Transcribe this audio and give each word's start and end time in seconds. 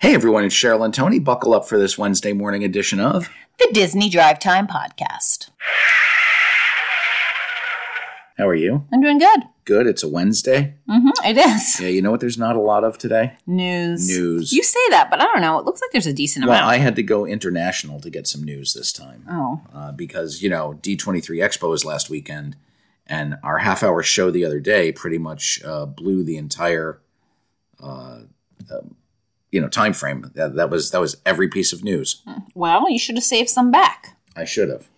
Hey 0.00 0.14
everyone, 0.14 0.44
it's 0.44 0.54
Cheryl 0.54 0.84
and 0.84 0.94
Tony. 0.94 1.18
Buckle 1.18 1.52
up 1.52 1.68
for 1.68 1.78
this 1.78 1.98
Wednesday 1.98 2.32
morning 2.32 2.64
edition 2.64 3.00
of 3.00 3.28
the 3.58 3.68
Disney 3.72 4.08
Drive 4.08 4.38
Time 4.38 4.66
Podcast. 4.66 5.50
How 8.38 8.48
are 8.48 8.54
you? 8.54 8.86
I'm 8.90 9.02
doing 9.02 9.18
good. 9.18 9.40
Good. 9.66 9.86
It's 9.86 10.02
a 10.02 10.08
Wednesday. 10.08 10.74
Mm-hmm, 10.88 11.10
it 11.26 11.36
is. 11.36 11.78
Yeah, 11.80 11.88
you 11.88 12.00
know 12.00 12.10
what? 12.10 12.20
There's 12.20 12.38
not 12.38 12.56
a 12.56 12.60
lot 12.60 12.82
of 12.82 12.96
today. 12.96 13.34
News. 13.46 14.08
News. 14.08 14.52
You 14.52 14.62
say 14.62 14.80
that, 14.88 15.10
but 15.10 15.20
I 15.20 15.24
don't 15.24 15.42
know. 15.42 15.58
It 15.58 15.66
looks 15.66 15.82
like 15.82 15.90
there's 15.92 16.06
a 16.06 16.14
decent 16.14 16.46
Well, 16.46 16.54
amount. 16.56 16.70
I 16.72 16.78
had 16.78 16.96
to 16.96 17.02
go 17.02 17.26
international 17.26 18.00
to 18.00 18.08
get 18.08 18.26
some 18.26 18.42
news 18.42 18.72
this 18.72 18.92
time 18.94 19.26
oh, 19.30 19.60
uh, 19.74 19.92
because 19.92 20.42
you 20.42 20.48
know 20.48 20.78
D23 20.82 21.44
Expo 21.44 21.68
was 21.68 21.84
last 21.84 22.08
weekend, 22.08 22.56
and 23.06 23.36
our 23.42 23.58
half-hour 23.58 24.02
show 24.02 24.30
the 24.30 24.46
other 24.46 24.60
day 24.60 24.92
pretty 24.92 25.18
much 25.18 25.60
uh, 25.62 25.84
blew 25.84 26.24
the 26.24 26.38
entire, 26.38 27.02
uh, 27.82 28.20
um, 28.72 28.96
you 29.50 29.60
know, 29.60 29.68
time 29.68 29.92
frame. 29.92 30.30
That, 30.34 30.54
that 30.54 30.70
was 30.70 30.90
that 30.90 31.00
was 31.00 31.16
every 31.26 31.48
piece 31.48 31.72
of 31.72 31.84
news. 31.84 32.22
well, 32.54 32.88
you 32.88 32.98
should 32.98 33.16
have 33.16 33.24
saved 33.24 33.50
some 33.50 33.70
back. 33.70 34.16
I 34.36 34.44
should 34.44 34.68
have. 34.68 34.88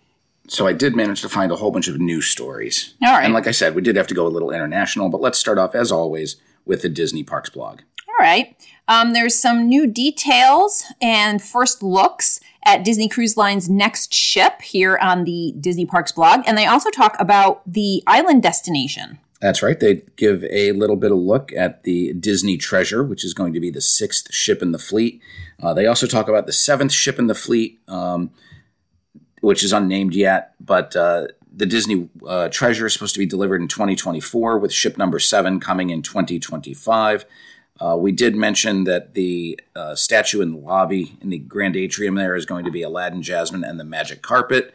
So 0.47 0.67
I 0.67 0.73
did 0.73 0.95
manage 0.95 1.21
to 1.21 1.29
find 1.29 1.51
a 1.51 1.55
whole 1.55 1.71
bunch 1.71 1.87
of 1.87 1.99
news 1.99 2.27
stories. 2.27 2.93
All 3.01 3.13
right. 3.13 3.23
And 3.23 3.33
like 3.33 3.47
I 3.47 3.51
said, 3.51 3.75
we 3.75 3.81
did 3.81 3.95
have 3.95 4.07
to 4.07 4.13
go 4.13 4.27
a 4.27 4.29
little 4.29 4.51
international, 4.51 5.09
but 5.09 5.21
let's 5.21 5.37
start 5.37 5.57
off 5.57 5.73
as 5.73 5.91
always 5.91 6.35
with 6.65 6.81
the 6.81 6.89
Disney 6.89 7.23
Parks 7.23 7.49
blog. 7.49 7.79
All 8.07 8.15
right. 8.19 8.55
Um, 8.87 9.13
there's 9.13 9.39
some 9.39 9.69
new 9.69 9.87
details 9.87 10.83
and 11.01 11.41
first 11.41 11.81
looks 11.81 12.41
at 12.65 12.83
Disney 12.83 13.07
Cruise 13.07 13.37
Line's 13.37 13.69
next 13.69 14.13
ship 14.13 14.61
here 14.61 14.97
on 14.97 15.23
the 15.23 15.53
Disney 15.59 15.85
Parks 15.85 16.11
blog. 16.11 16.41
And 16.45 16.57
they 16.57 16.65
also 16.65 16.89
talk 16.89 17.15
about 17.19 17.61
the 17.65 18.03
island 18.05 18.43
destination. 18.43 19.19
That's 19.43 19.61
right. 19.61 19.77
They 19.77 20.03
give 20.15 20.45
a 20.45 20.71
little 20.71 20.95
bit 20.95 21.11
of 21.11 21.17
look 21.17 21.51
at 21.51 21.83
the 21.83 22.13
Disney 22.13 22.55
Treasure, 22.55 23.03
which 23.03 23.25
is 23.25 23.33
going 23.33 23.51
to 23.51 23.59
be 23.59 23.69
the 23.69 23.81
sixth 23.81 24.33
ship 24.33 24.61
in 24.61 24.71
the 24.71 24.79
fleet. 24.79 25.21
Uh, 25.61 25.73
they 25.73 25.85
also 25.85 26.07
talk 26.07 26.29
about 26.29 26.45
the 26.45 26.53
seventh 26.53 26.93
ship 26.93 27.19
in 27.19 27.27
the 27.27 27.35
fleet, 27.35 27.81
um, 27.89 28.31
which 29.41 29.61
is 29.61 29.73
unnamed 29.73 30.15
yet, 30.15 30.53
but 30.61 30.95
uh, 30.95 31.27
the 31.53 31.65
Disney 31.65 32.07
uh, 32.25 32.47
Treasure 32.47 32.85
is 32.85 32.93
supposed 32.93 33.15
to 33.15 33.19
be 33.19 33.25
delivered 33.25 33.61
in 33.61 33.67
2024, 33.67 34.59
with 34.59 34.71
ship 34.71 34.97
number 34.97 35.19
seven 35.19 35.59
coming 35.59 35.89
in 35.89 36.01
2025. 36.01 37.25
Uh, 37.81 37.97
we 37.99 38.13
did 38.13 38.37
mention 38.37 38.85
that 38.85 39.13
the 39.13 39.59
uh, 39.75 39.93
statue 39.93 40.39
in 40.39 40.53
the 40.53 40.57
lobby 40.57 41.17
in 41.19 41.31
the 41.31 41.39
grand 41.39 41.75
atrium 41.75 42.15
there 42.15 42.37
is 42.37 42.45
going 42.45 42.63
to 42.63 42.71
be 42.71 42.81
Aladdin, 42.81 43.21
Jasmine, 43.21 43.65
and 43.65 43.77
the 43.77 43.83
Magic 43.83 44.21
Carpet. 44.21 44.73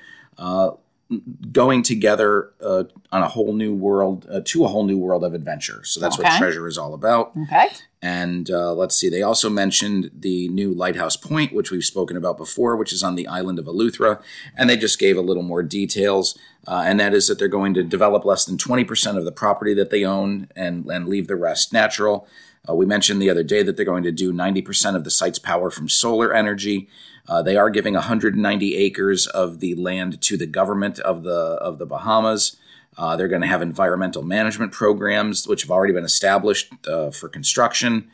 Going 1.53 1.83
together 1.83 2.53
uh, 2.61 2.85
on 3.11 3.23
a 3.23 3.29
whole 3.29 3.55
new 3.55 3.75
world 3.75 4.27
uh, 4.31 4.43
to 4.45 4.65
a 4.65 4.69
whole 4.69 4.85
new 4.85 4.99
world 4.99 5.25
of 5.25 5.33
adventure. 5.33 5.83
So 5.85 6.01
that's 6.01 6.19
what 6.19 6.37
Treasure 6.37 6.67
is 6.67 6.77
all 6.77 6.93
about. 6.93 7.33
Okay. 7.45 7.69
And 8.01 8.51
uh, 8.51 8.75
let's 8.75 8.95
see, 8.95 9.09
they 9.09 9.23
also 9.23 9.51
mentioned 9.51 10.11
the 10.15 10.49
new 10.51 10.73
Lighthouse 10.73 11.17
Point, 11.17 11.53
which 11.53 11.71
we've 11.71 11.85
spoken 11.85 12.17
about 12.17 12.37
before, 12.37 12.77
which 12.77 12.93
is 12.93 13.03
on 13.03 13.17
the 13.17 13.27
island 13.27 13.59
of 13.59 13.65
Eleuthera. 13.65 14.23
And 14.57 14.71
they 14.71 14.77
just 14.77 14.99
gave 14.99 15.17
a 15.17 15.23
little 15.23 15.43
more 15.43 15.63
details. 15.63 16.39
Uh, 16.67 16.83
and 16.87 17.01
that 17.01 17.15
is 17.15 17.27
that 17.27 17.39
they're 17.39 17.49
going 17.49 17.75
to 17.75 17.83
develop 17.83 18.25
less 18.25 18.45
than 18.45 18.57
20% 18.57 19.17
of 19.17 19.25
the 19.25 19.33
property 19.33 19.75
that 19.75 19.91
they 19.91 20.05
own 20.05 20.49
and, 20.55 20.87
and 20.87 21.09
leave 21.09 21.27
the 21.27 21.37
rest 21.37 21.73
natural. 21.73 22.29
Uh, 22.69 22.75
we 22.75 22.87
mentioned 22.87 23.21
the 23.21 23.31
other 23.31 23.43
day 23.43 23.63
that 23.63 23.77
they're 23.77 23.85
going 23.85 24.03
to 24.03 24.13
do 24.13 24.33
90% 24.33 24.95
of 24.95 25.05
the 25.05 25.11
site's 25.11 25.39
power 25.39 25.71
from 25.71 25.89
solar 25.89 26.35
energy. 26.35 26.89
Uh, 27.29 27.43
they 27.43 27.57
are 27.57 27.69
giving 27.71 27.95
190 27.95 28.75
acres 28.77 29.27
of 29.27 29.61
the 29.61 29.75
land 29.75 30.21
to 30.23 30.37
the 30.37 30.47
government 30.47 30.99
of 31.01 31.23
the 31.25 31.31
of 31.61 31.79
the 31.79 31.87
Bahamas. 31.87 32.57
Uh, 32.97 33.17
they're 33.17 33.29
going 33.29 33.43
to 33.43 33.47
have 33.47 33.63
environmental 33.63 34.23
management 34.23 34.73
programs, 34.73 35.47
which 35.47 35.63
have 35.63 35.71
already 35.71 35.93
been 35.93 36.05
established 36.05 36.73
uh, 36.89 37.11
for 37.11 37.29
construction, 37.29 38.11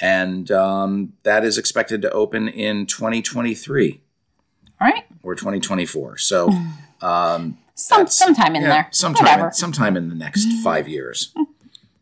and 0.00 0.50
um, 0.50 1.14
that 1.24 1.44
is 1.44 1.58
expected 1.58 2.02
to 2.02 2.10
open 2.12 2.46
in 2.46 2.86
2023 2.86 4.00
All 4.80 4.86
right. 4.86 5.04
or 5.22 5.34
2024. 5.34 6.18
So, 6.18 6.50
um, 7.02 7.58
Some, 7.74 8.06
sometime 8.06 8.54
in 8.54 8.62
yeah, 8.62 8.68
there. 8.68 8.88
sometime, 8.92 9.24
Whatever. 9.24 9.50
sometime 9.52 9.96
in 9.96 10.08
the 10.08 10.14
next 10.14 10.46
five 10.62 10.86
years. 10.88 11.34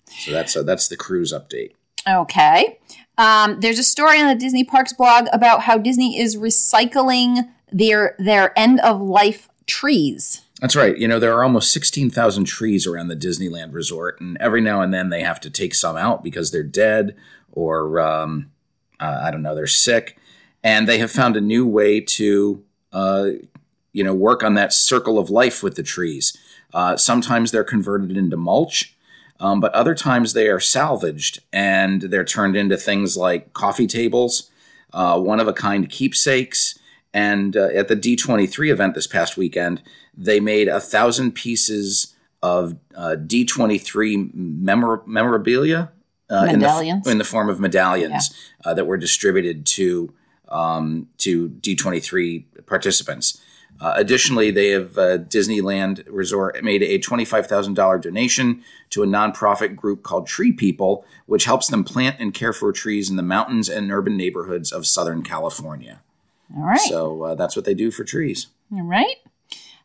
So 0.09 0.33
that's 0.33 0.56
uh, 0.56 0.62
that's 0.62 0.88
the 0.88 0.97
cruise 0.97 1.33
update. 1.33 1.72
Okay. 2.09 2.78
Um, 3.19 3.60
there's 3.60 3.78
a 3.78 3.84
story 3.84 4.21
on 4.21 4.28
the 4.28 4.34
Disney 4.34 4.65
Parks 4.65 4.93
blog 4.93 5.27
about 5.32 5.62
how 5.62 5.78
Disney 5.78 6.19
is 6.19 6.37
recycling 6.37 7.49
their 7.72 8.15
their 8.19 8.56
end 8.59 8.81
of 8.81 9.00
life 9.00 9.49
trees. 9.66 10.43
That's 10.60 10.77
right. 10.77 10.97
You 10.97 11.06
know, 11.06 11.19
there 11.19 11.34
are 11.34 11.44
almost 11.44 11.71
16,000 11.72 12.44
trees 12.44 12.87
around 12.87 13.09
the 13.09 13.16
Disneyland 13.16 13.75
resort, 13.75 14.21
and 14.21 14.38
every 14.41 14.62
now 14.62 14.81
and 14.81 14.93
then 14.93 15.10
they 15.10 15.22
have 15.22 15.41
to 15.41 15.50
take 15.50 15.75
some 15.75 15.97
out 15.97 16.25
because 16.25 16.50
they're 16.50 16.62
dead 16.62 17.15
or, 17.53 18.00
um, 18.00 18.50
uh, 18.99 19.21
I 19.22 19.31
don't 19.31 19.43
know, 19.43 19.54
they're 19.54 19.66
sick. 19.66 20.19
And 20.65 20.88
they 20.88 20.98
have 20.98 21.10
found 21.10 21.37
a 21.37 21.43
new 21.43 21.66
way 21.66 22.00
to, 22.00 22.65
uh, 22.93 23.28
you 23.93 24.03
know, 24.03 24.15
work 24.15 24.43
on 24.43 24.54
that 24.54 24.72
circle 24.72 25.19
of 25.19 25.28
life 25.28 25.62
with 25.62 25.75
the 25.77 25.83
trees. 25.83 26.37
Uh, 26.72 26.97
sometimes 26.97 27.50
they're 27.50 27.62
converted 27.62 28.16
into 28.16 28.37
mulch, 28.37 28.96
um, 29.41 29.60
but 29.60 29.72
other 29.74 29.94
times 29.94 30.32
they 30.32 30.48
are 30.48 30.60
salvaged 30.60 31.41
and 31.52 32.02
they're 32.02 32.24
turned 32.24 32.56
into 32.56 32.76
things 32.76 33.16
like 33.16 33.52
coffee 33.52 33.86
tables, 33.86 34.50
uh, 34.92 35.20
one 35.20 35.41
of 35.41 35.48
a 35.48 35.52
kind 35.52 35.88
keepsakes. 35.88 36.78
And 37.12 37.56
uh, 37.56 37.69
at 37.74 37.88
the 37.88 37.97
D23 37.97 38.70
event 38.70 38.94
this 38.94 39.06
past 39.06 39.36
weekend, 39.36 39.82
they 40.16 40.41
made 40.41 40.69
a 40.69 40.80
thousand 40.80 41.32
pieces 41.32 42.14
of 42.42 42.76
uh, 42.94 43.16
D23 43.19 44.34
memor- 44.34 45.02
memorabilia 45.06 45.92
uh, 46.30 46.47
in, 46.48 46.58
the, 46.58 46.66
Medallions. 46.66 47.06
in 47.06 47.18
the 47.18 47.24
form 47.24 47.48
of 47.48 47.60
medallions 47.60 48.34
uh, 48.64 48.74
that 48.74 48.86
were 48.86 48.97
distributed 48.97 49.64
to 49.64 50.12
um, 50.48 51.08
to 51.18 51.48
D23 51.48 52.44
participants. 52.66 53.41
Uh, 53.81 53.92
additionally, 53.97 54.50
they 54.50 54.69
have 54.69 54.97
uh, 54.97 55.19
Disneyland 55.19 56.04
Resort 56.09 56.62
made 56.64 56.82
a 56.82 56.98
$25,000 56.98 58.00
donation 58.00 58.62
to 58.91 59.03
a 59.03 59.06
nonprofit 59.06 59.76
group 59.76 60.03
called 60.03 60.26
Tree 60.26 60.53
People, 60.53 61.04
which 61.26 61.44
helps 61.44 61.69
them 61.69 61.84
plant 61.84 62.16
and 62.19 62.32
care 62.32 62.53
for 62.53 62.72
trees 62.72 63.10
in 63.10 63.16
the 63.16 63.22
mountains 63.22 63.69
and 63.69 63.92
urban 63.92 64.16
neighborhoods 64.16 64.72
of 64.72 64.86
Southern 64.86 65.22
California. 65.22 66.00
All 66.56 66.62
right. 66.62 66.78
So 66.81 67.22
uh, 67.22 67.34
that's 67.34 67.56
what 67.56 67.65
they 67.65 67.75
do 67.75 67.91
for 67.91 68.04
trees. 68.04 68.47
All 68.72 68.82
right. 68.82 69.16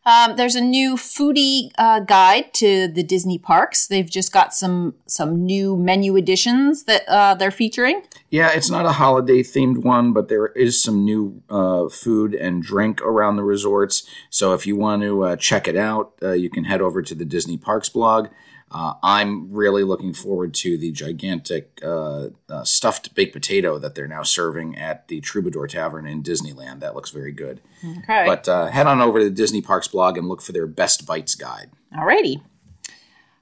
Um, 0.04 0.36
there's 0.36 0.56
a 0.56 0.60
new 0.60 0.96
foodie 0.96 1.70
uh, 1.78 2.00
guide 2.00 2.52
to 2.54 2.88
the 2.88 3.02
Disney 3.02 3.38
parks. 3.38 3.86
They've 3.86 4.08
just 4.08 4.32
got 4.32 4.52
some 4.52 4.94
some 5.06 5.46
new 5.46 5.76
menu 5.76 6.16
additions 6.16 6.84
that 6.84 7.08
uh, 7.08 7.34
they're 7.34 7.52
featuring. 7.52 8.02
Yeah, 8.30 8.50
it's 8.50 8.70
not 8.70 8.86
a 8.86 8.92
holiday 8.92 9.42
themed 9.42 9.84
one, 9.84 10.12
but 10.12 10.28
there 10.28 10.46
is 10.48 10.82
some 10.82 11.04
new 11.04 11.42
uh, 11.48 11.88
food 11.88 12.34
and 12.34 12.62
drink 12.62 13.00
around 13.02 13.36
the 13.36 13.44
resorts. 13.44 14.02
So 14.28 14.54
if 14.54 14.66
you 14.66 14.74
want 14.74 15.02
to 15.02 15.22
uh, 15.22 15.36
check 15.36 15.68
it 15.68 15.76
out, 15.76 16.14
uh, 16.22 16.32
you 16.32 16.50
can 16.50 16.64
head 16.64 16.80
over 16.80 17.02
to 17.02 17.14
the 17.14 17.24
Disney 17.24 17.56
Parks 17.56 17.88
blog. 17.88 18.28
Uh, 18.72 18.94
I'm 19.02 19.52
really 19.52 19.84
looking 19.84 20.14
forward 20.14 20.54
to 20.54 20.78
the 20.78 20.90
gigantic 20.92 21.78
uh, 21.84 22.28
uh, 22.48 22.64
stuffed 22.64 23.14
baked 23.14 23.34
potato 23.34 23.78
that 23.78 23.94
they're 23.94 24.08
now 24.08 24.22
serving 24.22 24.76
at 24.78 25.08
the 25.08 25.20
Troubadour 25.20 25.66
Tavern 25.66 26.06
in 26.06 26.22
Disneyland. 26.22 26.80
That 26.80 26.94
looks 26.94 27.10
very 27.10 27.32
good. 27.32 27.60
Okay. 27.98 28.24
But 28.24 28.48
uh, 28.48 28.66
head 28.66 28.86
on 28.86 29.00
over 29.00 29.18
to 29.18 29.26
the 29.26 29.30
Disney 29.30 29.60
Parks 29.60 29.88
blog 29.88 30.16
and 30.16 30.26
look 30.26 30.40
for 30.40 30.52
their 30.52 30.66
best 30.66 31.04
bites 31.04 31.34
guide. 31.34 31.70
Alrighty. 31.94 32.40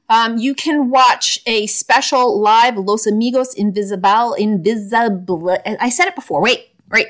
Um, 0.08 0.38
you 0.38 0.54
can 0.56 0.90
watch 0.90 1.38
a 1.46 1.68
special 1.68 2.40
live 2.40 2.76
Los 2.76 3.06
Amigos 3.06 3.54
Invisible 3.54 4.34
Invisible. 4.34 5.56
I 5.64 5.88
said 5.88 6.08
it 6.08 6.16
before. 6.16 6.42
Wait, 6.42 6.70
wait. 6.90 7.06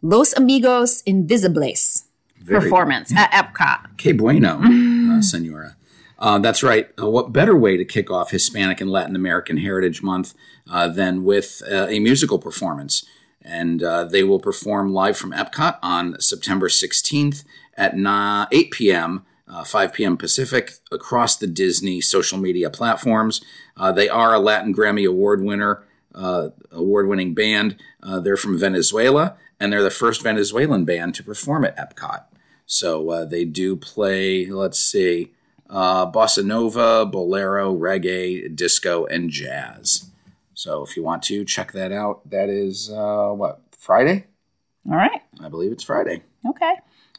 Los 0.00 0.32
Amigos 0.34 1.02
Invisibles 1.02 2.04
Very 2.38 2.60
performance 2.60 3.12
at 3.16 3.32
Epcot. 3.32 3.96
Que 3.96 4.14
bueno, 4.14 4.60
uh, 4.62 5.20
senora. 5.20 5.76
Uh, 6.22 6.38
that's 6.38 6.62
right. 6.62 6.88
Uh, 7.02 7.10
what 7.10 7.32
better 7.32 7.56
way 7.56 7.76
to 7.76 7.84
kick 7.84 8.08
off 8.08 8.30
Hispanic 8.30 8.80
and 8.80 8.88
Latin 8.88 9.16
American 9.16 9.56
Heritage 9.56 10.04
Month 10.04 10.34
uh, 10.70 10.86
than 10.86 11.24
with 11.24 11.62
uh, 11.68 11.88
a 11.88 11.98
musical 11.98 12.38
performance? 12.38 13.04
And 13.42 13.82
uh, 13.82 14.04
they 14.04 14.22
will 14.22 14.38
perform 14.38 14.92
live 14.94 15.16
from 15.16 15.32
Epcot 15.32 15.80
on 15.82 16.20
September 16.20 16.68
16th 16.68 17.42
at 17.76 17.94
8 18.52 18.70
p.m., 18.70 19.26
uh, 19.48 19.64
5 19.64 19.92
p.m. 19.92 20.16
Pacific, 20.16 20.74
across 20.92 21.36
the 21.36 21.48
Disney 21.48 22.00
social 22.00 22.38
media 22.38 22.70
platforms. 22.70 23.40
They 23.96 24.08
are 24.08 24.32
a 24.32 24.38
Latin 24.38 24.72
Grammy 24.72 25.08
Award 25.08 25.42
winner, 25.42 25.82
award-winning 26.14 27.34
band. 27.34 27.76
They're 28.00 28.36
from 28.36 28.56
Venezuela, 28.56 29.36
and 29.58 29.72
they're 29.72 29.82
the 29.82 29.90
first 29.90 30.22
Venezuelan 30.22 30.84
band 30.84 31.16
to 31.16 31.24
perform 31.24 31.64
at 31.64 31.76
Epcot. 31.76 32.26
So 32.64 33.26
they 33.28 33.44
do 33.44 33.74
play, 33.74 34.46
let's 34.46 34.78
see, 34.78 35.32
uh, 35.72 36.08
bossa 36.10 36.44
nova, 36.44 37.04
bolero, 37.04 37.74
reggae, 37.74 38.54
disco, 38.54 39.06
and 39.06 39.30
jazz. 39.30 40.10
So 40.54 40.84
if 40.84 40.96
you 40.96 41.02
want 41.02 41.22
to 41.24 41.44
check 41.44 41.72
that 41.72 41.90
out, 41.90 42.28
that 42.30 42.48
is 42.48 42.90
uh, 42.90 43.30
what 43.30 43.62
Friday? 43.78 44.26
All 44.88 44.96
right. 44.96 45.22
I 45.40 45.48
believe 45.48 45.72
it's 45.72 45.82
Friday. 45.82 46.22
Okay. 46.48 46.74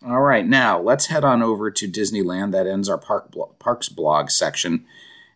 All 0.06 0.22
right, 0.22 0.46
now 0.46 0.82
let's 0.82 1.06
head 1.06 1.24
on 1.24 1.42
over 1.42 1.72
to 1.72 1.88
Disneyland. 1.88 2.52
That 2.52 2.68
ends 2.68 2.90
our 2.90 2.98
park 2.98 3.32
blo- 3.32 3.56
parks 3.58 3.88
blog 3.88 4.30
section, 4.30 4.86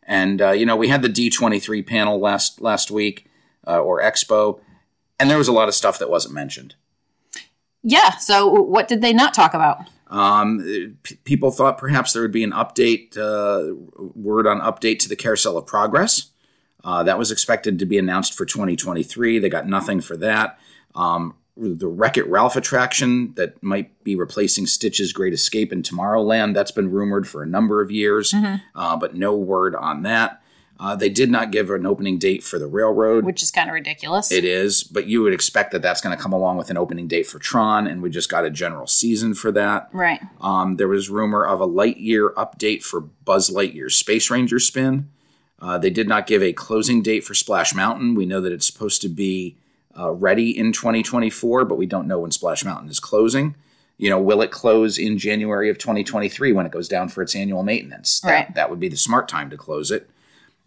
and 0.03 0.41
uh, 0.41 0.51
you 0.51 0.65
know 0.65 0.75
we 0.75 0.89
had 0.89 1.01
the 1.01 1.07
D23 1.07 1.87
panel 1.87 2.19
last 2.19 2.59
last 2.59 2.91
week 2.91 3.27
uh, 3.65 3.79
or 3.79 4.01
expo, 4.01 4.59
And 5.19 5.29
there 5.29 5.37
was 5.37 5.47
a 5.47 5.53
lot 5.53 5.67
of 5.67 5.75
stuff 5.75 5.99
that 5.99 6.09
wasn't 6.09 6.33
mentioned. 6.33 6.75
Yeah. 7.81 8.17
So 8.17 8.47
what 8.47 8.87
did 8.87 9.01
they 9.01 9.13
not 9.13 9.33
talk 9.33 9.53
about? 9.53 9.79
Um, 10.09 10.98
p- 11.04 11.15
people 11.24 11.51
thought 11.51 11.77
perhaps 11.77 12.13
there 12.13 12.21
would 12.21 12.31
be 12.31 12.44
an 12.44 12.51
update, 12.51 13.18
uh, 13.18 13.75
word 14.15 14.48
on 14.48 14.59
update 14.62 15.00
to 15.00 15.09
the 15.09 15.15
Carousel 15.15 15.57
of 15.57 15.65
Progress. 15.65 16.31
Uh, 16.83 17.04
that 17.04 17.19
was 17.19 17.31
expected 17.31 17.80
to 17.80 17.86
be 17.86 17.98
announced 17.98 18.33
for 18.33 18.45
2023. 18.45 19.39
They 19.39 19.50
got 19.50 19.68
nothing 19.68 20.00
for 20.00 20.15
that. 20.18 20.57
Um, 20.95 21.36
the 21.57 21.88
Wreck 21.88 22.18
It 22.18 22.27
Ralph 22.27 22.56
attraction 22.56 23.33
that 23.33 23.62
might 23.62 24.04
be 24.04 24.15
replacing 24.15 24.68
Stitch's 24.68 25.12
Great 25.12 25.33
Escape 25.33 25.74
in 25.74 25.81
Tomorrowland. 25.81 26.54
That's 26.54 26.71
been 26.71 26.92
rumored 26.92 27.27
for 27.27 27.42
a 27.42 27.48
number 27.48 27.81
of 27.81 27.92
years, 27.92 28.33
uh, 28.75 28.95
but 28.95 29.15
no 29.15 29.36
word 29.36 29.75
on 29.75 30.04
that. 30.04 30.42
Uh, 30.79 30.95
they 30.95 31.09
did 31.09 31.31
not 31.31 31.51
give 31.51 31.71
an 31.71 31.85
opening 31.88 32.19
date 32.19 32.44
for 32.44 32.59
the 32.59 32.68
railroad. 32.68 33.25
Which 33.25 33.41
is 33.41 33.50
kind 33.50 33.68
of 33.69 33.74
ridiculous. 33.74 34.31
It 34.31 34.45
is, 34.45 34.83
but 34.83 35.07
you 35.07 35.24
would 35.24 35.33
expect 35.33 35.71
that 35.71 35.81
that's 35.81 36.01
going 36.01 36.15
to 36.15 36.21
come 36.21 36.33
along 36.33 36.57
with 36.57 36.69
an 36.69 36.77
opening 36.77 37.07
date 37.07 37.25
for 37.25 37.39
Tron, 37.39 37.88
and 37.88 38.01
we 38.01 38.09
just 38.12 38.29
got 38.29 38.45
a 38.45 38.50
general 38.51 38.85
season 38.85 39.33
for 39.33 39.51
that. 39.53 39.89
right. 39.91 40.21
Um, 40.39 40.75
there 40.77 40.88
was 40.88 41.09
rumor 41.09 41.44
of 41.45 41.62
a 41.62 41.68
Lightyear 41.68 42.31
update 42.35 42.83
for 42.83 43.01
Buzz 43.01 43.50
Lightyear's 43.50 43.95
Space 43.95 44.29
Ranger 44.29 44.59
spin. 44.59 45.09
Uh, 45.59 45.79
they 45.79 45.89
did 45.89 46.07
not 46.07 46.27
give 46.27 46.44
a 46.44 46.53
closing 46.53 47.01
date 47.01 47.23
for 47.23 47.33
Splash 47.33 47.73
Mountain. 47.73 48.13
We 48.13 48.27
know 48.27 48.39
that 48.41 48.53
it's 48.53 48.68
supposed 48.68 49.01
to 49.01 49.09
be 49.09 49.57
uh, 49.97 50.12
ready 50.12 50.56
in 50.56 50.71
2024, 50.71 51.65
but 51.65 51.80
we 51.80 51.88
don't 51.88 52.07
know 52.07 52.19
when 52.19 52.30
Splash 52.30 52.63
Mountain 52.63 52.89
is 52.89 53.00
closing. 53.00 53.56
You 53.97 54.12
know, 54.12 54.21
will 54.21 54.44
it 54.44 54.51
close 54.51 55.00
in 55.00 55.18
January 55.18 55.71
of 55.71 55.80
2023 55.80 56.51
when 56.53 56.68
it 56.68 56.71
goes 56.71 56.88
down 56.88 57.09
for 57.09 57.23
its 57.23 57.35
annual 57.35 57.63
maintenance? 57.63 58.19
That, 58.19 58.30
Right. 58.31 58.53
that 58.53 58.69
would 58.69 58.80
be 58.80 58.89
the 58.89 58.95
smart 58.97 59.27
time 59.27 59.50
to 59.50 59.57
close 59.57 59.89
it. 59.89 60.07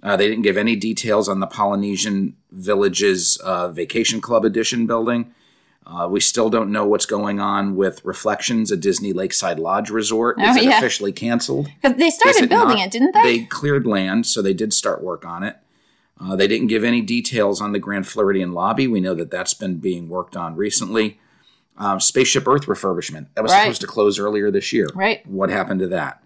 Uh, 0.03 0.17
they 0.17 0.29
didn't 0.29 0.43
give 0.43 0.57
any 0.57 0.77
details 0.77 1.29
on 1.29 1.41
the 1.41 1.47
Polynesian 1.47 2.37
Villages 2.51 3.37
uh, 3.45 3.69
Vacation 3.69 4.21
Club 4.21 4.45
Edition 4.45 4.87
building. 4.87 5.35
Uh, 5.87 6.07
we 6.09 6.21
still 6.21 6.49
don't 6.51 6.71
know 6.71 6.87
what's 6.87 7.07
going 7.07 7.41
on 7.41 7.75
with 7.75 8.05
Reflections, 8.05 8.71
a 8.71 8.77
Disney 8.77 9.13
Lakeside 9.13 9.59
Lodge 9.59 9.91
resort. 9.91 10.41
Is 10.41 10.57
Oh, 10.57 10.61
it 10.61 10.65
yeah. 10.65 10.79
officially 10.79 11.13
canceled? 11.13 11.69
Because 11.83 11.99
they 11.99 12.07
Is 12.07 12.15
started 12.15 12.49
building 12.49 12.77
not? 12.79 12.87
it, 12.87 12.91
didn't 12.93 13.13
they? 13.13 13.23
They 13.23 13.45
cleared 13.45 13.87
land, 13.87 14.27
so 14.27 14.41
they 14.41 14.55
did 14.55 14.73
start 14.73 15.03
work 15.03 15.25
on 15.27 15.43
it. 15.43 15.57
Uh, 16.21 16.37
they 16.37 16.47
didn't 16.47 16.67
give 16.69 16.85
any 16.85 17.01
details 17.01 17.61
on 17.61 17.73
the 17.73 17.79
Grand 17.79 18.07
Floridian 18.07 18.53
lobby. 18.53 18.87
We 18.87 19.01
know 19.01 19.15
that 19.15 19.31
that's 19.31 19.55
been 19.55 19.79
being 19.79 20.09
worked 20.09 20.37
on 20.37 20.55
recently. 20.55 21.19
Um, 21.79 21.99
Spaceship 21.99 22.47
Earth 22.47 22.67
refurbishment 22.67 23.27
that 23.35 23.43
was 23.43 23.53
Right. 23.53 23.63
supposed 23.63 23.81
to 23.81 23.87
close 23.87 24.19
earlier 24.19 24.51
this 24.51 24.73
year. 24.73 24.89
Right. 24.95 25.27
What 25.27 25.49
happened 25.49 25.81
to 25.81 25.89
that? 25.89 26.23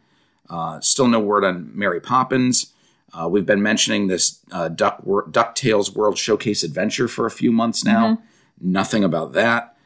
Uh, 0.50 0.80
still 0.80 1.06
no 1.06 1.20
word 1.20 1.44
on 1.44 1.70
Mary 1.74 2.00
Poppins. 2.00 2.72
Uh, 3.16 3.28
we've 3.28 3.46
been 3.46 3.62
mentioning 3.62 4.08
this 4.08 4.40
uh, 4.50 4.68
Duck 4.68 5.00
Wor- 5.04 5.26
Ducktales 5.28 5.94
World 5.94 6.18
Showcase 6.18 6.62
adventure 6.64 7.06
for 7.08 7.26
a 7.26 7.30
few 7.30 7.52
months 7.52 7.84
now. 7.84 8.20
Nothing 8.60 9.04
about 9.04 9.32
that. 9.32 9.76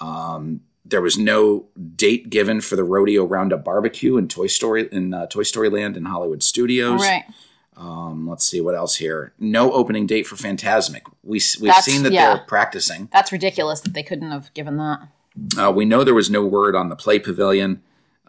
Um, 0.00 0.60
there 0.84 1.02
was 1.02 1.18
no 1.18 1.66
date 1.96 2.30
given 2.30 2.60
for 2.60 2.76
the 2.76 2.84
Rodeo 2.84 3.24
Roundup 3.24 3.64
Barbecue 3.64 4.16
in 4.16 4.28
Toy 4.28 4.46
Story 4.46 4.88
in 4.92 5.12
uh, 5.12 5.26
Toy 5.26 5.42
Story 5.42 5.68
Land 5.68 5.96
in 5.96 6.04
Hollywood 6.04 6.42
Studios. 6.42 7.00
right. 7.00 7.24
Um, 7.76 8.26
let's 8.28 8.46
see 8.46 8.60
what 8.62 8.74
else 8.74 8.96
here. 8.96 9.34
No 9.38 9.70
opening 9.72 10.06
date 10.06 10.26
for 10.26 10.36
Fantasmic. 10.36 11.02
We 11.22 11.34
we've 11.60 11.62
That's- 11.62 11.84
seen 11.84 12.04
that 12.04 12.12
yeah. 12.12 12.34
they're 12.34 12.44
practicing. 12.46 13.08
That's 13.12 13.32
ridiculous 13.32 13.80
that 13.80 13.92
they 13.92 14.02
couldn't 14.02 14.30
have 14.30 14.54
given 14.54 14.76
that. 14.78 15.08
Uh, 15.58 15.70
we 15.72 15.84
know 15.84 16.02
there 16.02 16.14
was 16.14 16.30
no 16.30 16.42
word 16.46 16.74
on 16.74 16.88
the 16.88 16.96
Play 16.96 17.18
Pavilion 17.18 17.82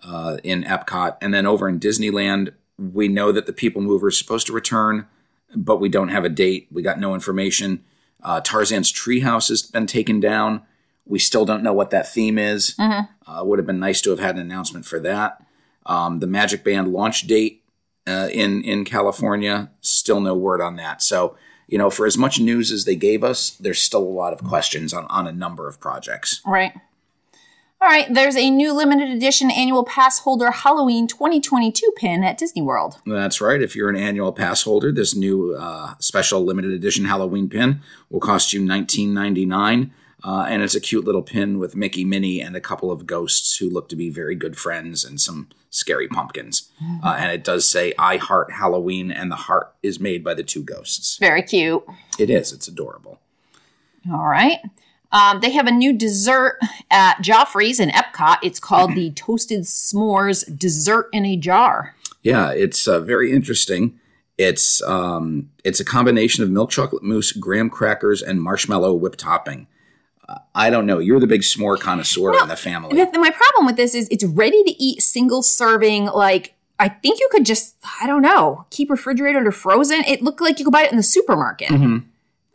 uh, 0.04 0.38
in 0.44 0.63
Epcot, 0.63 1.15
and 1.21 1.33
then 1.33 1.45
over 1.45 1.69
in 1.69 1.80
Disneyland, 1.80 2.51
we 2.77 3.07
know 3.07 3.31
that 3.31 3.45
the 3.45 3.53
People 3.53 3.81
Mover 3.81 4.09
is 4.09 4.18
supposed 4.18 4.47
to 4.47 4.53
return, 4.53 5.07
but 5.56 5.79
we 5.79 5.89
don't 5.89 6.09
have 6.09 6.25
a 6.25 6.29
date. 6.29 6.68
We 6.71 6.81
got 6.81 7.00
no 7.00 7.13
information. 7.13 7.83
Uh, 8.21 8.41
Tarzan's 8.41 8.91
Treehouse 8.91 9.50
has 9.50 9.62
been 9.62 9.88
taken 9.88 10.19
down. 10.19 10.63
We 11.06 11.19
still 11.19 11.45
don't 11.45 11.63
know 11.63 11.74
what 11.74 11.89
that 11.91 12.12
theme 12.12 12.38
is. 12.38 12.75
Uh, 12.79 13.44
would 13.44 13.59
have 13.59 13.65
been 13.65 13.79
nice 13.79 14.01
to 14.01 14.09
have 14.09 14.19
had 14.19 14.35
an 14.35 14.41
announcement 14.41 14.85
for 14.85 15.00
that. 15.00 15.44
Um, 15.85 16.19
the 16.19 16.27
Magic 16.27 16.63
Band 16.63 16.91
launch 16.91 17.27
date 17.27 17.63
uh, 18.06 18.29
in 18.31 18.63
in 18.63 18.85
California, 18.85 19.69
still 19.81 20.19
no 20.19 20.35
word 20.35 20.62
on 20.62 20.75
that. 20.75 21.01
So, 21.01 21.38
you 21.68 21.77
know, 21.77 21.89
for 21.89 22.06
as 22.06 22.18
much 22.18 22.39
news 22.39 22.71
as 22.71 22.85
they 22.85 22.95
gave 22.95 23.23
us, 23.23 23.51
there's 23.51 23.80
still 23.80 24.03
a 24.03 24.18
lot 24.21 24.33
of 24.33 24.44
questions 24.44 24.94
on 24.94 25.06
on 25.06 25.27
a 25.27 25.31
number 25.31 25.68
of 25.68 25.80
projects. 25.80 26.41
Right. 26.45 26.73
All 27.79 27.88
right. 27.88 28.12
There's 28.12 28.35
a 28.35 28.50
new 28.50 28.74
limited 28.74 29.09
edition 29.09 29.51
annual 29.51 29.83
pass 29.83 30.19
holder 30.19 30.50
Halloween 30.50 31.07
2022 31.07 31.94
pin 31.95 32.24
at 32.24 32.38
Disney 32.38 32.62
World. 32.62 33.00
That's 33.06 33.39
right. 33.39 33.62
If 33.62 33.75
you're 33.75 33.89
an 33.89 33.95
annual 33.95 34.31
pass 34.33 34.63
holder, 34.63 34.91
this 34.91 35.15
new 35.15 35.56
uh, 35.56 35.94
special 36.00 36.44
limited 36.44 36.71
edition 36.71 37.06
Halloween 37.06 37.50
pin 37.50 37.81
will 38.09 38.19
cost 38.19 38.51
you 38.51 38.62
$19.99. 38.62 39.91
Uh, 40.24 40.45
and 40.50 40.63
it's 40.63 40.74
a 40.74 40.79
cute 40.81 41.06
little 41.06 41.21
pin 41.21 41.59
with 41.59 41.75
Mickey, 41.75 42.03
Minnie, 42.03 42.41
and 42.41 42.56
a 42.56 42.59
couple 42.59 42.91
of 42.91 43.06
ghosts 43.06 43.57
who 43.57 43.69
look 43.69 43.88
to 43.89 43.95
be 43.95 44.09
very 44.09 44.33
good 44.33 44.57
friends 44.57 45.06
and 45.06 45.21
some 45.21 45.47
scary 45.69 46.07
pumpkins. 46.07 46.71
Uh, 47.03 47.15
and 47.19 47.31
it 47.31 47.44
does 47.44 47.68
say, 47.68 47.94
I 48.00 48.18
heart 48.18 48.53
Halloween, 48.53 49.12
and 49.12 49.31
the 49.31 49.35
heart 49.35 49.75
is 49.83 50.00
made 50.00 50.23
by 50.23 50.33
the 50.33 50.44
two 50.44 50.63
ghosts. 50.63 51.18
Very 51.19 51.44
cute. 51.44 51.83
It 52.18 52.31
is. 52.31 52.51
It's 52.51 52.68
adorable. 52.68 53.19
All 54.12 54.25
right. 54.27 54.57
Um, 55.12 55.39
they 55.39 55.51
have 55.51 55.68
a 55.68 55.71
new 55.71 55.94
dessert 55.94 56.59
at 56.92 57.18
Joffrey's 57.18 57.80
in 57.80 57.89
Epcot. 57.89 58.38
It's 58.44 58.59
called 58.59 58.94
the 58.95 59.12
Toasted 59.12 59.62
S'mores 59.62 60.57
Dessert 60.57 61.07
in 61.13 61.25
a 61.25 61.38
Jar. 61.38 61.95
Yeah, 62.24 62.51
it's 62.51 62.88
uh, 62.88 63.00
very 63.00 63.31
interesting. 63.31 64.00
It's 64.38 64.81
um, 64.83 65.50
it's 65.63 65.80
a 65.80 65.86
combination 65.86 66.44
of 66.44 66.50
milk 66.50 66.69
chocolate 66.69 67.04
mousse, 67.04 67.31
graham 67.31 67.69
crackers, 67.69 68.21
and 68.21 68.42
marshmallow 68.42 68.94
whip 68.94 69.15
topping. 69.15 69.68
Uh, 70.27 70.39
I 70.54 70.69
don't 70.69 70.86
know. 70.86 71.00
You're 71.00 71.21
the 71.21 71.27
big 71.27 71.42
s'more 71.42 71.80
connoisseur 71.80 72.38
in 72.42 72.50
the 72.50 72.57
family. 72.57 72.95
My 72.98 73.31
problem 73.31 73.65
with 73.65 73.77
this 73.77 73.95
is 73.95 74.07
it's 74.09 74.25
ready 74.25 74.62
to 74.63 74.71
eat 74.71 75.01
single 75.01 75.42
serving. 75.42 76.06
Like, 76.06 76.54
I 76.80 76.89
think 76.89 77.19
you 77.19 77.30
could 77.31 77.45
just, 77.45 77.77
I 78.01 78.06
don't 78.07 78.21
know, 78.21 78.65
keep 78.69 78.89
refrigerated 78.89 79.48
or 79.48 79.51
frozen. 79.51 80.04
It 80.06 80.21
looked 80.21 80.42
like 80.42 80.59
you 80.59 80.65
could 80.65 80.74
buy 80.74 80.83
it 80.83 80.92
in 80.92 80.98
the 80.98 81.04
supermarket. 81.04 81.71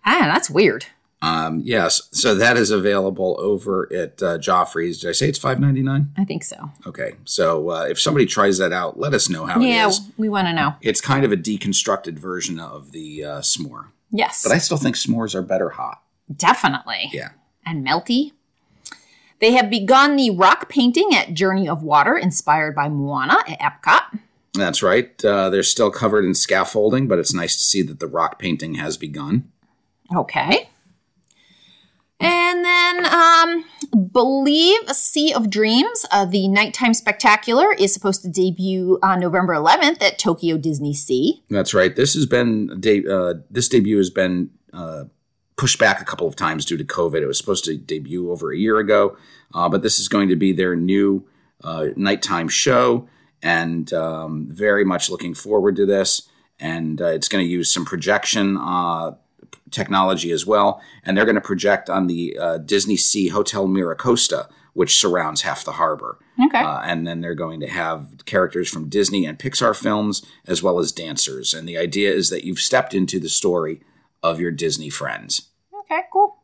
Ah, 0.05 0.31
that's 0.33 0.51
weird. 0.51 0.87
Um, 1.23 1.61
yes, 1.65 2.09
so 2.11 2.35
that 2.35 2.57
is 2.57 2.73
available 2.73 3.37
over 3.39 3.89
at 3.93 4.21
uh, 4.21 4.39
Joffrey's. 4.39 5.01
Did 5.01 5.11
I 5.11 5.13
say 5.13 5.29
it's 5.29 5.39
five 5.39 5.61
ninety 5.61 5.81
nine? 5.81 6.13
I 6.19 6.25
think 6.25 6.43
so. 6.43 6.71
Okay, 6.87 7.13
so 7.25 7.71
uh, 7.71 7.87
if 7.89 8.01
somebody 8.01 8.27
tries 8.27 8.59
that 8.59 8.73
out, 8.73 8.99
let 8.99 9.15
us 9.15 9.29
know 9.29 9.47
how 9.47 9.61
yeah, 9.61 9.87
it 9.87 9.91
is. 9.91 10.01
we 10.19 10.29
want 10.29 10.49
to 10.49 10.53
know. 10.53 10.75
It's 10.81 11.01
kind 11.01 11.25
of 11.25 11.31
a 11.31 11.37
deconstructed 11.37 12.19
version 12.19 12.59
of 12.59 12.91
the 12.91 13.25
uh, 13.25 13.41
s'more, 13.41 13.91
Yes, 14.11 14.43
but 14.43 14.51
I 14.53 14.59
still 14.59 14.79
think 14.79 14.97
s'mores 14.97 15.35
are 15.37 15.43
better 15.43 15.71
hot. 15.71 16.03
definitely. 16.37 17.09
Yeah. 17.13 17.31
And 17.65 17.87
melty. 17.87 18.33
They 19.39 19.53
have 19.53 19.71
begun 19.71 20.17
the 20.17 20.31
rock 20.31 20.69
painting 20.69 21.11
at 21.15 21.35
Journey 21.35 21.69
of 21.69 21.82
Water, 21.85 22.17
inspired 22.17 22.75
by 22.75 22.89
Moana 22.89 23.39
at 23.46 23.61
Epcot. 23.61 24.19
That's 24.55 24.82
right. 24.82 25.25
Uh, 25.25 25.51
they're 25.51 25.63
still 25.63 25.91
covered 25.91 26.25
in 26.25 26.35
scaffolding, 26.35 27.06
but 27.08 27.19
it's 27.20 27.32
nice 27.32 27.56
to 27.56 27.63
see 27.63 27.82
that 27.82 28.01
the 28.01 28.06
rock 28.08 28.39
painting 28.41 28.75
has 28.75 28.96
begun. 28.96 29.51
Okay. 30.15 30.69
And 32.22 32.64
then, 32.64 33.06
um, 33.06 33.64
believe 34.12 34.88
Sea 34.91 35.32
of 35.32 35.50
Dreams, 35.50 36.06
uh, 36.10 36.24
the 36.24 36.46
nighttime 36.46 36.94
spectacular, 36.94 37.72
is 37.72 37.93
supposed 37.93 38.22
to 38.22 38.29
debut 38.29 38.98
on 39.02 39.19
November 39.19 39.55
11th 39.55 40.00
at 40.02 40.19
Tokyo 40.19 40.56
Disney 40.56 40.94
Sea. 40.94 41.43
That's 41.50 41.74
right. 41.74 41.94
This 41.94 42.14
has 42.14 42.26
been 42.26 42.81
de- 42.81 43.06
uh, 43.06 43.34
this 43.50 43.69
debut 43.69 43.96
has 43.96 44.10
been 44.10 44.50
uh, 44.72 45.05
pushed 45.56 45.79
back 45.79 46.00
a 46.00 46.05
couple 46.05 46.26
of 46.29 46.36
times 46.36 46.64
due 46.64 46.76
to 46.76 46.84
COVID. 46.84 47.22
It 47.22 47.26
was 47.26 47.38
supposed 47.38 47.64
to 47.64 47.76
debut 47.76 48.31
over 48.31 48.52
a 48.52 48.56
year 48.56 48.79
ago, 48.79 49.17
uh, 49.52 49.69
but 49.69 49.82
this 49.82 49.98
is 49.98 50.08
going 50.08 50.29
to 50.29 50.36
be 50.36 50.52
their 50.52 50.76
new 50.76 51.26
uh, 51.64 51.88
nighttime 51.96 52.48
show, 52.48 53.08
and 53.43 53.93
um, 53.93 54.46
very 54.48 54.84
much 54.84 55.10
looking 55.10 55.34
forward 55.34 55.76
to 55.76 55.86
this. 55.86 56.29
And 56.60 57.00
uh, 57.00 57.06
it's 57.06 57.29
going 57.29 57.44
to 57.44 57.50
use 57.50 57.72
some 57.72 57.84
projection 57.84 58.56
technology 59.70 60.31
as 60.31 60.46
well, 60.46 60.81
and 61.05 61.17
they're 61.17 61.25
going 61.25 61.34
to 61.34 61.41
project 61.41 61.89
on 61.91 62.06
the 62.06 62.37
uh, 62.39 62.58
Disney 62.58 62.96
Sea 62.96 63.29
Hotel 63.29 63.67
Miracosta, 63.67 64.49
which 64.75 64.96
surrounds 64.96 65.43
half 65.43 65.65
the 65.65 65.72
harbor. 65.72 66.19
Okay. 66.46 66.58
Uh, 66.58 66.81
and 66.81 67.06
then 67.06 67.20
they're 67.20 67.34
going 67.34 67.61
to 67.61 67.69
have 67.69 68.25
characters 68.25 68.69
from 68.69 68.89
Disney 68.89 69.27
and 69.27 69.39
Pixar 69.39 69.77
films 69.77 70.25
as 70.46 70.63
well 70.63 70.79
as 70.79 70.93
dancers. 70.93 71.53
And 71.53 71.69
the 71.69 71.77
idea 71.77 72.13
is 72.13 72.31
that 72.31 72.44
you've 72.44 72.58
stepped 72.58 72.94
into 72.94 73.20
the 73.20 73.29
story 73.29 73.82
of 74.22 74.41
your 74.41 74.51
Disney 74.51 74.89
friends. 74.89 75.51
Okay, 75.81 76.03
cool. 76.13 76.39